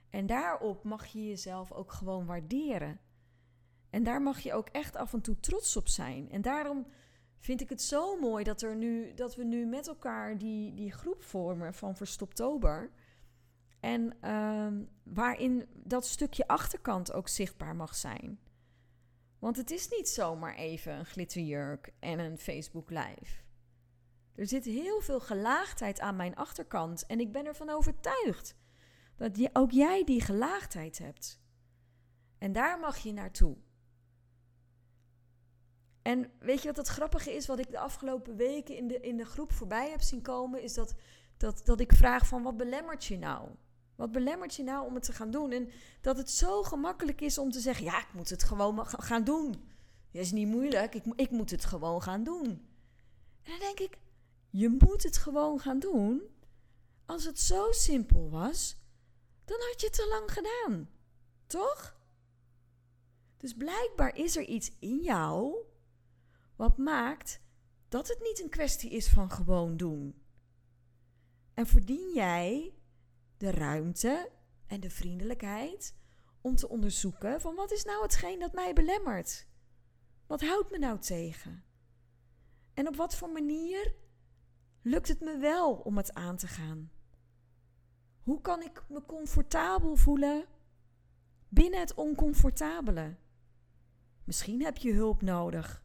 En 0.09 0.25
daarop 0.25 0.83
mag 0.83 1.05
je 1.05 1.27
jezelf 1.27 1.71
ook 1.71 1.91
gewoon 1.91 2.25
waarderen. 2.25 2.99
En 3.93 4.03
daar 4.03 4.21
mag 4.21 4.39
je 4.39 4.53
ook 4.53 4.69
echt 4.69 4.95
af 4.95 5.13
en 5.13 5.21
toe 5.21 5.39
trots 5.39 5.75
op 5.75 5.87
zijn. 5.87 6.31
En 6.31 6.41
daarom 6.41 6.87
vind 7.39 7.61
ik 7.61 7.69
het 7.69 7.81
zo 7.81 8.19
mooi 8.19 8.43
dat, 8.43 8.61
er 8.61 8.75
nu, 8.75 9.13
dat 9.13 9.35
we 9.35 9.43
nu 9.43 9.65
met 9.65 9.87
elkaar 9.87 10.37
die, 10.37 10.73
die 10.73 10.91
groep 10.91 11.23
vormen 11.23 11.73
van 11.73 11.95
Verstoptober. 11.95 12.91
En 13.79 14.17
uh, 14.21 14.67
waarin 15.03 15.65
dat 15.73 16.05
stukje 16.05 16.47
achterkant 16.47 17.13
ook 17.13 17.27
zichtbaar 17.27 17.75
mag 17.75 17.95
zijn. 17.95 18.39
Want 19.39 19.57
het 19.57 19.71
is 19.71 19.89
niet 19.89 20.09
zomaar 20.09 20.55
even 20.55 20.93
een 20.93 21.05
glitterjurk 21.05 21.93
en 21.99 22.19
een 22.19 22.37
Facebook 22.37 22.89
live. 22.89 23.41
Er 24.35 24.47
zit 24.47 24.65
heel 24.65 25.01
veel 25.01 25.19
gelaagdheid 25.19 25.99
aan 25.99 26.15
mijn 26.15 26.35
achterkant. 26.35 27.05
En 27.05 27.19
ik 27.19 27.31
ben 27.31 27.45
ervan 27.45 27.69
overtuigd 27.69 28.55
dat 29.15 29.37
je, 29.37 29.49
ook 29.53 29.71
jij 29.71 30.03
die 30.03 30.21
gelaagdheid 30.21 30.97
hebt. 30.97 31.41
En 32.37 32.51
daar 32.51 32.79
mag 32.79 32.97
je 32.97 33.13
naartoe. 33.13 33.57
En 36.03 36.31
weet 36.39 36.61
je 36.61 36.67
wat 36.67 36.77
het 36.77 36.87
grappige 36.87 37.33
is, 37.35 37.47
wat 37.47 37.59
ik 37.59 37.71
de 37.71 37.79
afgelopen 37.79 38.35
weken 38.35 38.75
in 38.75 38.87
de, 38.87 38.99
in 38.99 39.17
de 39.17 39.25
groep 39.25 39.51
voorbij 39.51 39.89
heb 39.89 40.01
zien 40.01 40.21
komen, 40.21 40.61
is 40.61 40.73
dat, 40.73 40.93
dat, 41.37 41.61
dat 41.65 41.79
ik 41.79 41.93
vraag 41.93 42.27
van 42.27 42.43
wat 42.43 42.57
belemmert 42.57 43.05
je 43.05 43.17
nou? 43.17 43.49
Wat 43.95 44.11
belemmert 44.11 44.55
je 44.55 44.63
nou 44.63 44.85
om 44.85 44.93
het 44.93 45.03
te 45.03 45.13
gaan 45.13 45.31
doen? 45.31 45.51
En 45.51 45.69
dat 46.01 46.17
het 46.17 46.29
zo 46.29 46.63
gemakkelijk 46.63 47.21
is 47.21 47.37
om 47.37 47.51
te 47.51 47.59
zeggen, 47.59 47.85
ja, 47.85 47.99
ik 47.99 48.13
moet 48.13 48.29
het 48.29 48.43
gewoon 48.43 48.85
gaan 48.85 49.23
doen. 49.23 49.51
Dat 50.11 50.21
is 50.21 50.31
niet 50.31 50.47
moeilijk, 50.47 50.95
ik, 50.95 51.03
ik 51.15 51.31
moet 51.31 51.51
het 51.51 51.65
gewoon 51.65 52.01
gaan 52.01 52.23
doen. 52.23 52.45
En 53.43 53.51
dan 53.51 53.59
denk 53.59 53.79
ik, 53.79 53.97
je 54.49 54.69
moet 54.69 55.03
het 55.03 55.17
gewoon 55.17 55.59
gaan 55.59 55.79
doen. 55.79 56.21
Als 57.05 57.25
het 57.25 57.39
zo 57.39 57.71
simpel 57.71 58.29
was, 58.29 58.75
dan 59.45 59.57
had 59.59 59.81
je 59.81 59.87
het 59.87 59.95
te 59.95 60.07
lang 60.07 60.31
gedaan. 60.31 60.89
Toch? 61.47 61.95
Dus 63.37 63.53
blijkbaar 63.53 64.15
is 64.15 64.35
er 64.35 64.43
iets 64.43 64.71
in 64.79 64.99
jou 65.01 65.55
wat 66.55 66.77
maakt 66.77 67.41
dat 67.89 68.07
het 68.07 68.19
niet 68.21 68.41
een 68.41 68.49
kwestie 68.49 68.89
is 68.89 69.09
van 69.09 69.31
gewoon 69.31 69.77
doen. 69.77 70.21
En 71.53 71.67
verdien 71.67 72.11
jij 72.13 72.73
de 73.37 73.51
ruimte 73.51 74.31
en 74.67 74.79
de 74.79 74.89
vriendelijkheid 74.89 75.95
om 76.41 76.55
te 76.55 76.69
onderzoeken 76.69 77.41
van 77.41 77.55
wat 77.55 77.71
is 77.71 77.83
nou 77.83 78.01
hetgeen 78.01 78.39
dat 78.39 78.53
mij 78.53 78.73
belemmert? 78.73 79.47
Wat 80.27 80.41
houdt 80.41 80.71
me 80.71 80.77
nou 80.77 80.99
tegen? 80.99 81.63
En 82.73 82.87
op 82.87 82.95
wat 82.95 83.15
voor 83.15 83.29
manier 83.29 83.95
lukt 84.81 85.07
het 85.07 85.19
me 85.19 85.37
wel 85.37 85.73
om 85.73 85.97
het 85.97 86.13
aan 86.13 86.37
te 86.37 86.47
gaan? 86.47 86.91
Hoe 88.23 88.41
kan 88.41 88.61
ik 88.61 88.83
me 88.89 89.05
comfortabel 89.05 89.95
voelen 89.95 90.45
binnen 91.49 91.79
het 91.79 91.93
oncomfortabele? 91.93 93.15
Misschien 94.23 94.63
heb 94.63 94.77
je 94.77 94.93
hulp 94.93 95.21
nodig. 95.21 95.82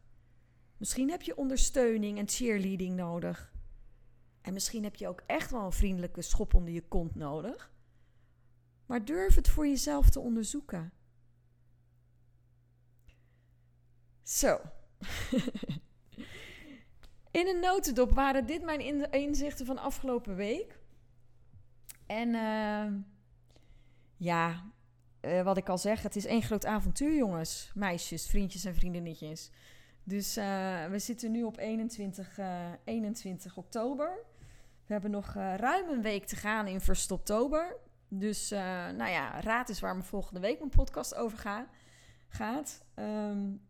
Misschien 0.79 1.09
heb 1.09 1.21
je 1.21 1.37
ondersteuning 1.37 2.17
en 2.17 2.27
cheerleading 2.27 2.95
nodig. 2.95 3.53
En 4.41 4.53
misschien 4.53 4.83
heb 4.83 4.95
je 4.95 5.07
ook 5.07 5.23
echt 5.25 5.51
wel 5.51 5.65
een 5.65 5.71
vriendelijke 5.71 6.21
schop 6.21 6.53
onder 6.53 6.73
je 6.73 6.87
kont 6.87 7.15
nodig. 7.15 7.71
Maar 8.85 9.05
durf 9.05 9.35
het 9.35 9.49
voor 9.49 9.67
jezelf 9.67 10.09
te 10.09 10.19
onderzoeken. 10.19 10.91
Zo. 14.23 14.59
In 17.31 17.47
een 17.47 17.59
notendop 17.59 18.11
waren 18.11 18.45
dit 18.45 18.63
mijn 18.63 19.11
inzichten 19.11 19.65
van 19.65 19.77
afgelopen 19.77 20.35
week. 20.35 20.79
En 22.05 22.29
uh, 22.29 22.85
ja, 24.17 24.71
uh, 25.21 25.43
wat 25.43 25.57
ik 25.57 25.69
al 25.69 25.77
zeg, 25.77 26.01
het 26.01 26.15
is 26.15 26.25
één 26.25 26.41
groot 26.41 26.65
avontuur, 26.65 27.15
jongens, 27.15 27.71
meisjes, 27.73 28.27
vriendjes 28.27 28.65
en 28.65 28.75
vriendinnetjes. 28.75 29.51
Dus 30.09 30.37
uh, 30.37 30.85
we 30.85 30.99
zitten 30.99 31.31
nu 31.31 31.43
op 31.43 31.57
21, 31.57 32.39
21 32.83 33.57
oktober. 33.57 34.25
We 34.85 34.93
hebben 34.93 35.11
nog 35.11 35.33
ruim 35.33 35.89
een 35.89 36.01
week 36.01 36.25
te 36.25 36.35
gaan 36.35 36.67
in 36.67 36.81
Verstoptober. 36.81 37.75
Dus 38.07 38.49
nou 38.49 39.09
ja, 39.09 39.41
raad 39.41 39.69
is 39.69 39.79
waar 39.79 39.95
me 39.95 40.03
volgende 40.03 40.39
week 40.39 40.59
mijn 40.59 40.71
podcast 40.71 41.15
over 41.15 41.37
ga, 41.37 41.67
gaat. 42.27 42.85
Um, 42.95 43.61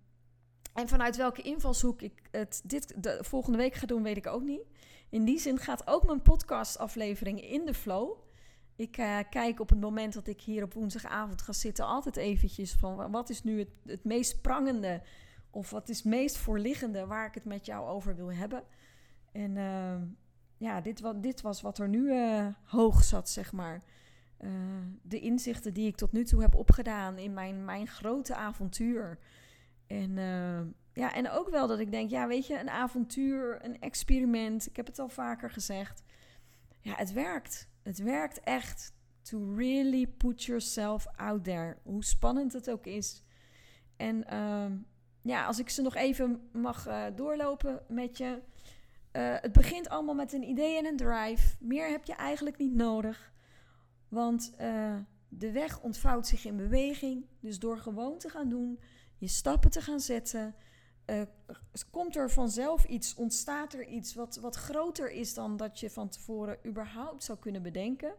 en 0.73 0.87
vanuit 0.87 1.15
welke 1.15 1.41
invalshoek 1.41 2.01
ik 2.01 2.21
het 2.31 2.61
dit 2.65 3.03
de 3.03 3.17
volgende 3.21 3.57
week 3.57 3.73
ga 3.73 3.85
doen, 3.85 4.03
weet 4.03 4.17
ik 4.17 4.27
ook 4.27 4.43
niet. 4.43 4.63
In 5.09 5.25
die 5.25 5.39
zin 5.39 5.57
gaat 5.57 5.87
ook 5.87 6.05
mijn 6.05 6.21
podcastaflevering 6.21 7.41
in 7.41 7.65
de 7.65 7.73
flow. 7.73 8.17
Ik 8.75 8.91
kijk 9.29 9.59
op 9.59 9.69
het 9.69 9.79
moment 9.79 10.13
dat 10.13 10.27
ik 10.27 10.41
hier 10.41 10.63
op 10.63 10.73
woensdagavond 10.73 11.41
ga 11.41 11.53
zitten 11.53 11.85
altijd 11.85 12.17
eventjes 12.17 12.73
van 12.73 13.11
wat 13.11 13.29
is 13.29 13.43
nu 13.43 13.59
het, 13.59 13.71
het 13.85 14.03
meest 14.03 14.41
prangende 14.41 15.01
of 15.49 15.69
wat 15.69 15.89
is 15.89 15.97
het 15.97 16.05
meest 16.05 16.37
voorliggende 16.37 17.05
waar 17.05 17.25
ik 17.25 17.33
het 17.33 17.45
met 17.45 17.65
jou 17.65 17.87
over 17.87 18.15
wil 18.15 18.31
hebben. 18.31 18.63
En 19.31 19.55
uh, 19.55 20.01
ja, 20.57 20.81
dit, 20.81 21.03
dit 21.15 21.41
was 21.41 21.61
wat 21.61 21.77
er 21.77 21.89
nu 21.89 21.99
uh, 21.99 22.47
hoog 22.63 23.03
zat, 23.03 23.29
zeg 23.29 23.51
maar. 23.51 23.81
de 25.01 25.19
inzichten 25.19 25.73
die 25.73 25.87
ik 25.87 25.95
tot 25.95 26.11
nu 26.11 26.23
toe 26.23 26.41
heb 26.41 26.55
opgedaan 26.55 27.17
in 27.17 27.33
mijn, 27.33 27.65
mijn 27.65 27.87
grote 27.87 28.35
avontuur. 28.35 29.19
En, 29.87 30.17
ja, 30.93 31.13
en 31.13 31.29
ook 31.29 31.49
wel 31.49 31.67
dat 31.67 31.79
ik 31.79 31.91
denk, 31.91 32.09
ja, 32.09 32.27
weet 32.27 32.47
je, 32.47 32.59
een 32.59 32.69
avontuur, 32.69 33.65
een 33.65 33.79
experiment. 33.81 34.67
Ik 34.67 34.75
heb 34.75 34.85
het 34.85 34.99
al 34.99 35.09
vaker 35.09 35.51
gezegd. 35.51 36.03
Ja, 36.81 36.95
het 36.95 37.13
werkt. 37.13 37.69
Het 37.83 37.97
werkt 37.97 38.39
echt. 38.39 38.93
To 39.21 39.55
really 39.55 40.07
put 40.07 40.43
yourself 40.43 41.07
out 41.07 41.43
there. 41.43 41.77
Hoe 41.83 42.03
spannend 42.03 42.53
het 42.53 42.69
ook 42.69 42.85
is. 42.85 43.23
En 43.97 44.25
uh, 44.33 44.65
ja, 45.21 45.45
als 45.45 45.59
ik 45.59 45.69
ze 45.69 45.81
nog 45.81 45.95
even 45.95 46.49
mag 46.51 46.87
uh, 46.87 47.05
doorlopen 47.15 47.81
met 47.87 48.17
je. 48.17 48.41
Uh, 49.11 49.35
het 49.41 49.51
begint 49.51 49.89
allemaal 49.89 50.15
met 50.15 50.33
een 50.33 50.49
idee 50.49 50.77
en 50.77 50.85
een 50.85 50.97
drive. 50.97 51.55
Meer 51.59 51.89
heb 51.89 52.05
je 52.05 52.13
eigenlijk 52.13 52.57
niet 52.57 52.73
nodig. 52.73 53.33
Want 54.07 54.51
uh, 54.61 54.95
de 55.27 55.51
weg 55.51 55.81
ontvouwt 55.81 56.27
zich 56.27 56.45
in 56.45 56.57
beweging. 56.57 57.25
Dus 57.39 57.59
door 57.59 57.77
gewoon 57.77 58.17
te 58.17 58.29
gaan 58.29 58.49
doen, 58.49 58.79
je 59.17 59.27
stappen 59.27 59.69
te 59.69 59.81
gaan 59.81 59.99
zetten, 59.99 60.55
komt 61.91 62.15
er 62.15 62.31
vanzelf 62.31 62.85
iets, 62.85 63.15
ontstaat 63.15 63.73
er 63.73 63.87
iets 63.87 64.13
wat, 64.13 64.35
wat 64.35 64.55
groter 64.55 65.11
is 65.11 65.33
dan 65.33 65.57
dat 65.57 65.79
je 65.79 65.89
van 65.89 66.09
tevoren 66.09 66.57
überhaupt 66.65 67.23
zou 67.23 67.39
kunnen 67.39 67.61
bedenken. 67.61 68.13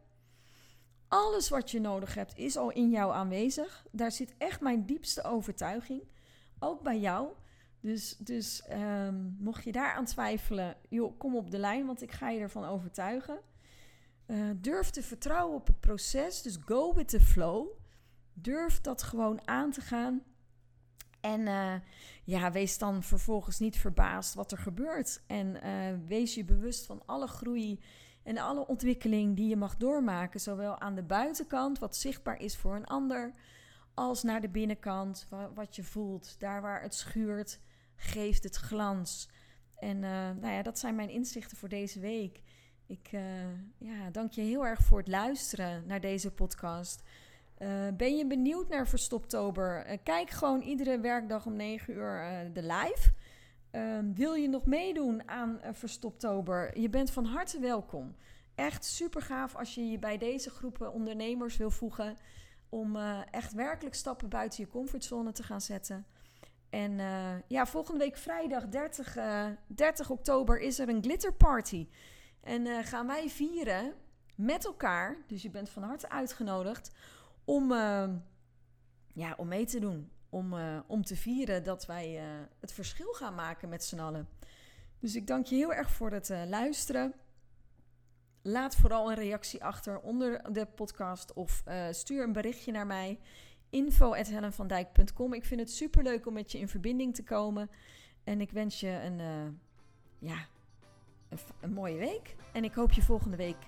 Alles 1.08 1.48
wat 1.48 1.70
je 1.70 1.80
nodig 1.80 2.14
hebt 2.14 2.38
is 2.38 2.56
al 2.56 2.70
in 2.70 2.90
jou 2.90 3.12
aanwezig. 3.12 3.86
Daar 3.90 4.12
zit 4.12 4.34
echt 4.38 4.60
mijn 4.60 4.86
diepste 4.86 5.22
overtuiging. 5.22 6.02
Ook 6.60 6.82
bij 6.82 6.98
jou. 6.98 7.28
Dus, 7.80 8.16
dus 8.16 8.62
ehm, 8.62 9.14
mocht 9.38 9.64
je 9.64 9.72
daar 9.72 9.92
aan 9.94 10.04
twijfelen, 10.04 10.76
joh, 10.88 11.18
kom 11.18 11.36
op 11.36 11.50
de 11.50 11.58
lijn, 11.58 11.86
want 11.86 12.02
ik 12.02 12.12
ga 12.12 12.28
je 12.28 12.40
ervan 12.40 12.64
overtuigen. 12.64 13.38
Uh, 14.26 14.50
durf 14.56 14.90
te 14.90 15.02
vertrouwen 15.02 15.56
op 15.56 15.66
het 15.66 15.80
proces, 15.80 16.42
dus 16.42 16.58
go 16.64 16.94
with 16.94 17.08
the 17.08 17.20
flow. 17.20 17.68
Durf 18.32 18.80
dat 18.80 19.02
gewoon 19.02 19.48
aan 19.48 19.70
te 19.70 19.80
gaan. 19.80 20.22
En 21.20 21.40
uh, 21.40 21.74
ja, 22.24 22.52
wees 22.52 22.78
dan 22.78 23.02
vervolgens 23.02 23.58
niet 23.58 23.76
verbaasd 23.76 24.34
wat 24.34 24.52
er 24.52 24.58
gebeurt. 24.58 25.22
En 25.26 25.66
uh, 25.66 26.06
wees 26.06 26.34
je 26.34 26.44
bewust 26.44 26.86
van 26.86 27.02
alle 27.06 27.26
groei 27.26 27.80
en 28.22 28.38
alle 28.38 28.66
ontwikkeling 28.66 29.36
die 29.36 29.48
je 29.48 29.56
mag 29.56 29.76
doormaken. 29.76 30.40
Zowel 30.40 30.80
aan 30.80 30.94
de 30.94 31.02
buitenkant, 31.02 31.78
wat 31.78 31.96
zichtbaar 31.96 32.40
is 32.40 32.56
voor 32.56 32.74
een 32.74 32.86
ander, 32.86 33.32
als 33.94 34.22
naar 34.22 34.40
de 34.40 34.48
binnenkant, 34.48 35.26
wat 35.54 35.76
je 35.76 35.82
voelt. 35.82 36.36
Daar 36.38 36.62
waar 36.62 36.82
het 36.82 36.94
schuurt, 36.94 37.60
geeft 37.96 38.44
het 38.44 38.56
glans. 38.56 39.28
En 39.78 39.96
uh, 39.96 40.30
nou 40.40 40.48
ja, 40.48 40.62
dat 40.62 40.78
zijn 40.78 40.94
mijn 40.94 41.10
inzichten 41.10 41.56
voor 41.56 41.68
deze 41.68 42.00
week. 42.00 42.40
Ik 42.86 43.10
ja, 43.78 44.10
dank 44.12 44.32
je 44.32 44.40
heel 44.40 44.66
erg 44.66 44.80
voor 44.80 44.98
het 44.98 45.08
luisteren 45.08 45.86
naar 45.86 46.00
deze 46.00 46.30
podcast. 46.30 47.02
Uh, 47.58 47.88
ben 47.96 48.16
je 48.16 48.26
benieuwd 48.26 48.68
naar 48.68 48.88
Verstoptober? 48.88 49.98
Kijk 50.02 50.30
gewoon 50.30 50.60
iedere 50.60 51.00
werkdag 51.00 51.46
om 51.46 51.56
9 51.56 51.94
uur 51.94 52.50
de 52.52 52.62
live. 52.62 53.12
Ehm, 53.70 54.12
wil 54.12 54.34
je 54.34 54.48
nog 54.48 54.66
meedoen 54.66 55.28
aan 55.28 55.60
Verstoptober? 55.72 56.78
Je 56.78 56.88
bent 56.88 57.10
van 57.10 57.24
harte 57.24 57.60
welkom. 57.60 58.16
Echt 58.54 58.84
super 58.84 59.22
gaaf 59.22 59.56
als 59.56 59.74
je 59.74 59.86
je 59.86 59.98
bij 59.98 60.18
deze 60.18 60.50
groepen 60.50 60.92
ondernemers 60.92 61.56
wil 61.56 61.70
voegen. 61.70 62.16
Om 62.70 62.96
echt 63.30 63.52
werkelijk 63.52 63.94
stappen 63.94 64.28
buiten 64.28 64.64
je 64.64 64.70
comfortzone 64.70 65.32
te 65.32 65.42
gaan 65.42 65.60
zetten. 65.60 66.06
En 66.70 66.98
ja, 67.48 67.66
volgende 67.66 67.98
week 67.98 68.16
vrijdag 68.16 68.68
30, 68.68 69.16
30 69.66 70.10
oktober 70.10 70.60
is 70.60 70.78
er 70.78 70.88
een 70.88 71.02
glitterparty. 71.02 71.88
En 72.40 72.84
gaan 72.84 73.06
wij 73.06 73.28
vieren 73.28 73.94
met 74.40 74.64
elkaar. 74.64 75.16
Dus 75.26 75.42
je 75.42 75.50
bent 75.50 75.70
van 75.70 75.82
harte 75.82 76.10
uitgenodigd 76.10 76.92
om, 77.44 77.72
uh, 77.72 78.08
ja, 79.12 79.34
om 79.36 79.48
mee 79.48 79.64
te 79.64 79.80
doen. 79.80 80.10
Om, 80.28 80.52
uh, 80.52 80.78
om 80.86 81.04
te 81.04 81.16
vieren 81.16 81.64
dat 81.64 81.86
wij 81.86 82.16
uh, 82.16 82.22
het 82.60 82.72
verschil 82.72 83.12
gaan 83.12 83.34
maken 83.34 83.68
met 83.68 83.84
z'n 83.84 83.98
allen. 83.98 84.28
Dus 84.98 85.14
ik 85.14 85.26
dank 85.26 85.46
je 85.46 85.56
heel 85.56 85.72
erg 85.72 85.90
voor 85.90 86.10
het 86.10 86.28
luisteren. 86.46 87.14
Laat 88.42 88.76
vooral 88.76 89.10
een 89.10 89.16
reactie 89.16 89.64
achter 89.64 90.00
onder 90.00 90.52
de 90.52 90.66
podcast 90.66 91.32
of 91.32 91.62
stuur 91.90 92.22
een 92.22 92.32
berichtje 92.32 92.72
naar 92.72 92.86
mij. 92.86 93.18
info.helenvandijk.com 93.70 95.32
Ik 95.32 95.44
vind 95.44 95.60
het 95.60 95.70
super 95.70 96.02
leuk 96.02 96.26
om 96.26 96.32
met 96.32 96.52
je 96.52 96.58
in 96.58 96.68
verbinding 96.68 97.14
te 97.14 97.22
komen. 97.22 97.70
En 98.24 98.40
ik 98.40 98.50
wens 98.50 98.80
je 98.80 98.88
een, 98.88 99.20
ja, 100.18 100.46
een, 101.60 101.72
mooie 101.72 101.98
week. 101.98 102.36
En 102.52 102.64
ik 102.64 102.74
hoop, 102.74 102.92
je 102.92 103.02
volgende 103.02 103.36
week, 103.36 103.66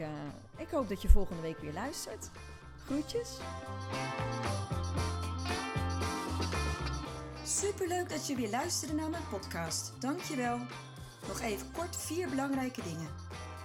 ik 0.57 0.69
hoop 0.69 0.89
dat 0.89 1.03
je 1.03 1.09
volgende 1.09 1.43
week 1.43 1.59
weer 1.59 1.73
luistert. 1.73 2.31
Groetjes. 2.85 3.39
Superleuk 7.45 8.09
dat 8.09 8.27
je 8.27 8.35
weer 8.37 8.51
luisterde 8.51 8.95
naar 8.95 9.11
mijn 9.11 9.29
podcast. 9.31 10.01
Dankjewel. 10.01 10.59
Nog 11.29 11.41
even 11.41 11.73
kort 11.73 11.97
vier 11.97 12.29
belangrijke 12.29 12.83
dingen. 12.83 13.09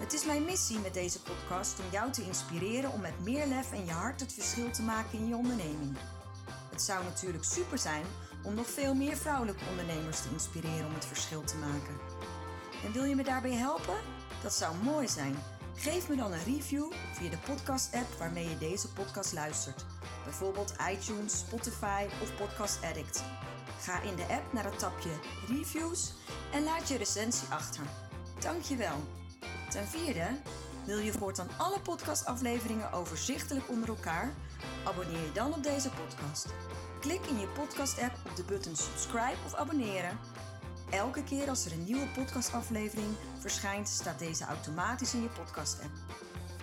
Het 0.00 0.12
is 0.12 0.24
mijn 0.24 0.44
missie 0.44 0.78
met 0.78 0.94
deze 0.94 1.22
podcast 1.22 1.78
om 1.78 1.84
jou 1.90 2.12
te 2.12 2.22
inspireren 2.22 2.92
om 2.92 3.00
met 3.00 3.24
meer 3.24 3.46
lef 3.46 3.72
en 3.72 3.84
je 3.84 3.90
hart 3.90 4.20
het 4.20 4.32
verschil 4.32 4.70
te 4.70 4.82
maken 4.82 5.18
in 5.18 5.28
je 5.28 5.36
onderneming. 5.36 5.96
Het 6.70 6.82
zou 6.82 7.04
natuurlijk 7.04 7.44
super 7.44 7.78
zijn 7.78 8.04
om 8.42 8.54
nog 8.54 8.66
veel 8.66 8.94
meer 8.94 9.16
vrouwelijke 9.16 9.64
ondernemers 9.70 10.22
te 10.22 10.28
inspireren 10.32 10.86
om 10.86 10.94
het 10.94 11.04
verschil 11.04 11.44
te 11.44 11.56
maken. 11.56 11.96
En 12.84 12.92
wil 12.92 13.04
je 13.04 13.14
me 13.14 13.22
daarbij 13.22 13.52
helpen? 13.52 13.96
Dat 14.42 14.52
zou 14.52 14.76
mooi 14.76 15.08
zijn. 15.08 15.36
Geef 15.74 16.08
me 16.08 16.16
dan 16.16 16.32
een 16.32 16.44
review 16.44 16.92
via 17.12 17.30
de 17.30 17.38
podcast-app 17.38 18.18
waarmee 18.18 18.48
je 18.48 18.58
deze 18.58 18.92
podcast 18.92 19.32
luistert. 19.32 19.84
Bijvoorbeeld 20.24 20.74
iTunes, 20.90 21.38
Spotify 21.38 22.06
of 22.22 22.36
Podcast 22.36 22.78
Addict. 22.84 23.24
Ga 23.80 24.00
in 24.00 24.16
de 24.16 24.26
app 24.26 24.52
naar 24.52 24.64
het 24.64 24.78
tapje 24.78 25.10
Reviews 25.48 26.12
en 26.52 26.64
laat 26.64 26.88
je 26.88 26.96
recensie 26.96 27.48
achter. 27.48 27.82
Dankjewel. 28.38 29.19
Ten 29.70 29.86
vierde, 29.86 30.26
wil 30.84 30.98
je 30.98 31.12
voortaan 31.12 31.48
alle 31.58 31.80
podcastafleveringen 31.80 32.92
overzichtelijk 32.92 33.68
onder 33.68 33.88
elkaar? 33.88 34.32
Abonneer 34.84 35.20
je 35.20 35.32
dan 35.32 35.54
op 35.54 35.62
deze 35.62 35.90
podcast. 35.90 36.46
Klik 37.00 37.26
in 37.26 37.38
je 37.38 37.46
podcast-app 37.46 38.14
op 38.30 38.36
de 38.36 38.44
button 38.44 38.76
subscribe 38.76 39.36
of 39.46 39.54
abonneren 39.54 40.18
Elke 40.90 41.24
keer 41.24 41.48
als 41.48 41.64
er 41.64 41.72
een 41.72 41.84
nieuwe 41.84 42.06
podcastaflevering 42.06 43.08
verschijnt, 43.38 43.88
staat 43.88 44.18
deze 44.18 44.44
automatisch 44.44 45.14
in 45.14 45.22
je 45.22 45.28
podcast-app. 45.28 45.92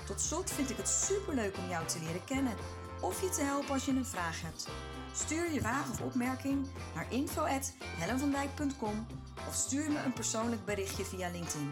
Tot 0.05 0.21
slot 0.21 0.51
vind 0.51 0.69
ik 0.69 0.77
het 0.77 0.89
superleuk 0.89 1.57
om 1.57 1.69
jou 1.69 1.87
te 1.87 1.99
leren 1.99 2.23
kennen 2.23 2.53
of 3.01 3.21
je 3.21 3.29
te 3.29 3.41
helpen 3.41 3.69
als 3.73 3.85
je 3.85 3.91
een 3.91 4.05
vraag 4.05 4.41
hebt. 4.41 4.67
Stuur 5.13 5.51
je 5.51 5.59
vraag 5.59 5.89
of 5.91 6.01
opmerking 6.01 6.67
naar 6.95 7.05
info.hellenvandijk.com 7.09 9.05
of 9.47 9.53
stuur 9.53 9.91
me 9.91 10.03
een 10.03 10.13
persoonlijk 10.13 10.65
berichtje 10.65 11.05
via 11.05 11.29
LinkedIn. 11.29 11.71